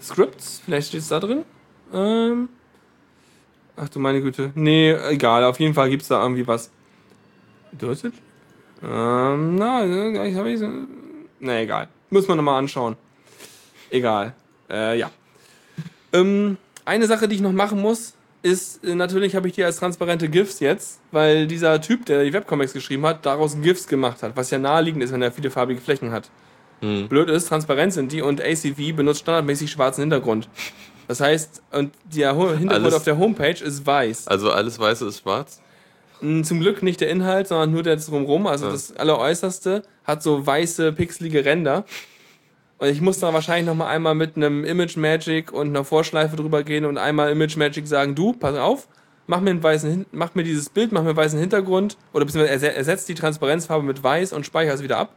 [0.00, 1.44] Scripts, vielleicht steht es da drin.
[1.92, 2.48] Ähm,
[3.76, 4.52] ach du meine Güte.
[4.54, 6.70] Nee, egal, auf jeden Fall gibt es da irgendwie was.
[7.72, 8.14] Dosage?
[8.82, 9.84] Ähm, na,
[10.24, 10.68] ich habe ich so.
[11.40, 11.88] Na, egal.
[12.10, 12.96] Muss man nochmal anschauen.
[13.90, 14.34] Egal.
[14.68, 15.10] Äh, ja.
[16.12, 19.76] Ähm, eine Sache, die ich noch machen muss, ist, äh, natürlich habe ich die als
[19.76, 24.36] transparente GIFs jetzt, weil dieser Typ, der die Webcomics geschrieben hat, daraus GIFs gemacht hat,
[24.36, 26.30] was ja naheliegend ist, wenn er viele farbige Flächen hat.
[26.80, 27.08] Hm.
[27.08, 30.48] Blöd ist, transparent sind die und ACV benutzt standardmäßig schwarzen Hintergrund.
[31.08, 34.28] Das heißt, und der Hintergrund alles, auf der Homepage ist weiß.
[34.28, 35.60] Also alles Weiße ist schwarz?
[36.20, 38.46] Hm, zum Glück nicht der Inhalt, sondern nur der drumherum.
[38.46, 38.72] Also ja.
[38.72, 41.84] das Alleräußerste hat so weiße, pixelige Ränder.
[42.82, 46.34] Und ich muss da wahrscheinlich noch mal einmal mit einem Image Magic und einer Vorschleife
[46.34, 48.88] drüber gehen und einmal Image Magic sagen, du, pass auf,
[49.28, 52.74] mach mir, einen weißen, mach mir dieses Bild, mach mir einen weißen Hintergrund oder beziehungsweise
[52.74, 55.14] ersetzt die Transparenzfarbe mit weiß und speicher es wieder ab.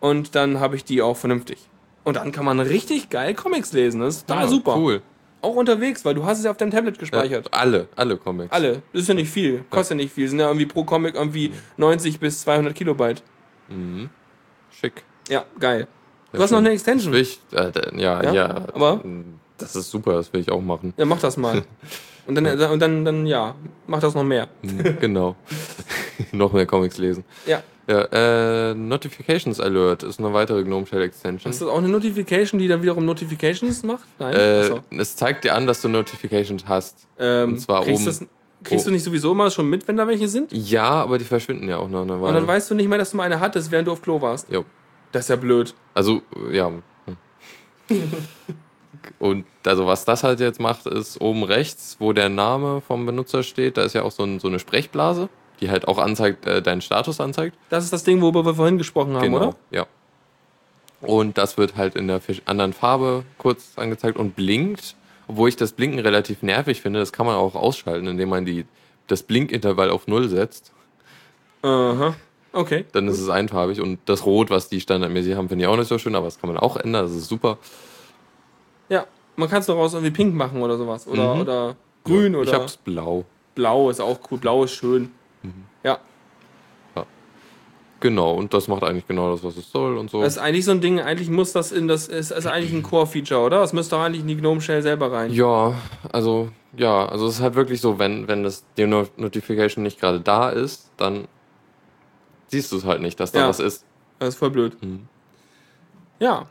[0.00, 1.58] Und dann habe ich die auch vernünftig.
[2.02, 4.00] Und dann kann man richtig geil Comics lesen.
[4.00, 4.76] Das ist total oh, super.
[4.76, 5.02] Cool.
[5.42, 7.50] Auch unterwegs, weil du hast es ja auf deinem Tablet gespeichert.
[7.52, 8.50] Ja, alle, alle Comics.
[8.50, 8.82] Alle.
[8.92, 9.64] Das ist ja nicht viel.
[9.70, 10.28] Kostet ja nicht viel.
[10.28, 13.22] Sind ja irgendwie pro Comic irgendwie 90 bis 200 Kilobyte.
[13.68, 14.10] Mhm.
[14.72, 15.04] Schick.
[15.28, 15.86] Ja, geil.
[16.34, 17.14] Du hast noch eine Extension.
[17.14, 19.02] Ich, äh, ja, ja, ja, Aber?
[19.58, 20.94] Das ist super, das will ich auch machen.
[20.96, 21.62] Ja, mach das mal.
[22.26, 23.54] Und dann, und dann, dann, ja,
[23.86, 24.48] mach das noch mehr.
[24.62, 25.36] Mhm, genau.
[26.32, 27.22] noch mehr Comics lesen.
[27.44, 27.62] Ja.
[27.86, 31.50] Ja, äh, Notifications Alert ist eine weitere GNOME Shell Extension.
[31.50, 34.04] Ist das auch eine Notification, die dann wiederum Notifications macht?
[34.18, 34.32] Nein.
[34.32, 37.06] Äh, es zeigt dir an, dass du Notifications hast.
[37.18, 38.02] Ähm, und zwar oben.
[38.02, 38.24] Das,
[38.62, 38.88] kriegst oh.
[38.88, 40.50] du nicht sowieso immer schon mit, wenn da welche sind?
[40.50, 42.28] Ja, aber die verschwinden ja auch noch eine Weile.
[42.28, 44.22] Und dann weißt du nicht mehr, dass du mal eine hattest, während du auf Klo
[44.22, 44.50] warst.
[44.50, 44.64] Jo.
[45.14, 45.74] Das ist ja blöd.
[45.94, 46.70] Also, ja.
[49.18, 53.42] Und also was das halt jetzt macht, ist oben rechts, wo der Name vom Benutzer
[53.42, 55.28] steht, da ist ja auch so, ein, so eine Sprechblase
[55.60, 57.56] die halt auch anzeigt, äh, deinen Status anzeigt.
[57.70, 59.56] Das ist das Ding, worüber wir vorhin gesprochen haben, genau, oder?
[59.70, 59.86] Ja.
[61.00, 64.96] Und das wird halt in der anderen Farbe kurz angezeigt und blinkt.
[65.26, 68.66] Obwohl ich das Blinken relativ nervig finde, das kann man auch ausschalten, indem man die,
[69.06, 70.72] das Blinkintervall auf Null setzt.
[71.62, 72.14] Aha.
[72.54, 72.84] Okay.
[72.92, 75.88] Dann ist es einfarbig und das Rot, was die standardmäßig haben, finde ich auch nicht
[75.88, 77.58] so schön, aber das kann man auch ändern, das ist super.
[78.88, 81.08] Ja, man kann es daraus irgendwie pink machen oder sowas.
[81.08, 81.40] Oder, mhm.
[81.40, 82.52] oder grün ja, oder.
[82.52, 83.24] Ich hab's blau.
[83.56, 85.10] Blau ist auch cool, blau ist schön.
[85.42, 85.64] Mhm.
[85.82, 85.98] Ja.
[86.94, 87.06] ja.
[87.98, 90.22] Genau, und das macht eigentlich genau das, was es soll und so.
[90.22, 92.84] Das ist eigentlich so ein Ding, eigentlich muss das in das, ist, ist eigentlich ein
[92.84, 93.58] Core-Feature, oder?
[93.60, 95.32] Das müsste doch eigentlich in die Gnome Shell selber rein.
[95.32, 95.74] Ja,
[96.12, 100.20] also, ja, also es ist halt wirklich so, wenn, wenn das, die Notification nicht gerade
[100.20, 101.26] da ist, dann
[102.54, 103.48] siehst du es halt nicht, dass da ja.
[103.48, 103.84] was ist.
[104.18, 104.80] Das ist voll blöd.
[104.82, 105.08] Mhm.
[106.20, 106.46] Ja.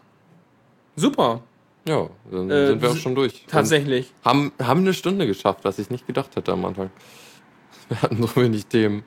[0.95, 1.41] Super.
[1.87, 3.45] Ja, dann äh, sind wir auch schon durch.
[3.47, 4.11] Tatsächlich.
[4.23, 6.91] Und haben, haben eine Stunde geschafft, was ich nicht gedacht hätte am Anfang.
[7.89, 9.03] Wir hatten so wenig Themen.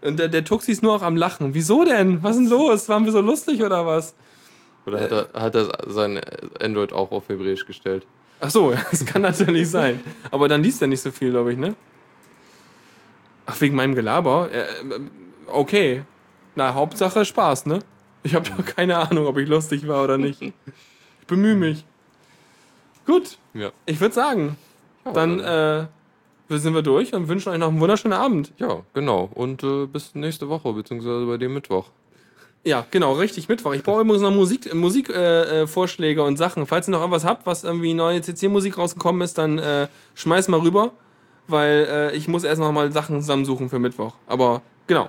[0.00, 1.54] Und der, der Tuxi ist nur auch am Lachen.
[1.54, 2.22] Wieso denn?
[2.22, 2.88] Was ist denn los?
[2.88, 4.14] Waren wir so lustig oder was?
[4.86, 6.20] Oder hat er, hat er sein
[6.60, 8.06] Android auch auf Hebräisch gestellt?
[8.38, 10.00] Ach so, das kann natürlich sein.
[10.30, 11.74] Aber dann liest er nicht so viel, glaube ich, ne?
[13.46, 14.48] Ach, wegen meinem Gelaber?
[15.50, 16.02] Okay.
[16.54, 17.80] Na, Hauptsache Spaß, ne?
[18.22, 20.42] Ich habe doch keine Ahnung, ob ich lustig war oder nicht.
[20.42, 20.52] Ich
[21.26, 21.84] bemühe mich.
[23.06, 23.38] Gut.
[23.54, 23.70] Ja.
[23.86, 24.56] Ich würde sagen,
[25.14, 25.86] dann äh,
[26.48, 28.52] sind wir durch und wünschen euch noch einen wunderschönen Abend.
[28.58, 29.30] Ja, genau.
[29.34, 31.86] Und äh, bis nächste Woche, beziehungsweise bei dem Mittwoch.
[32.62, 33.72] Ja, genau, richtig, Mittwoch.
[33.72, 36.66] Ich brauche übrigens noch Musik, Musikvorschläge äh, äh und Sachen.
[36.66, 40.60] Falls ihr noch irgendwas habt, was irgendwie neue CC-Musik rausgekommen ist, dann äh, schmeiß mal
[40.60, 40.92] rüber,
[41.48, 44.14] weil äh, ich muss erst noch mal Sachen zusammensuchen für Mittwoch.
[44.26, 45.08] Aber genau.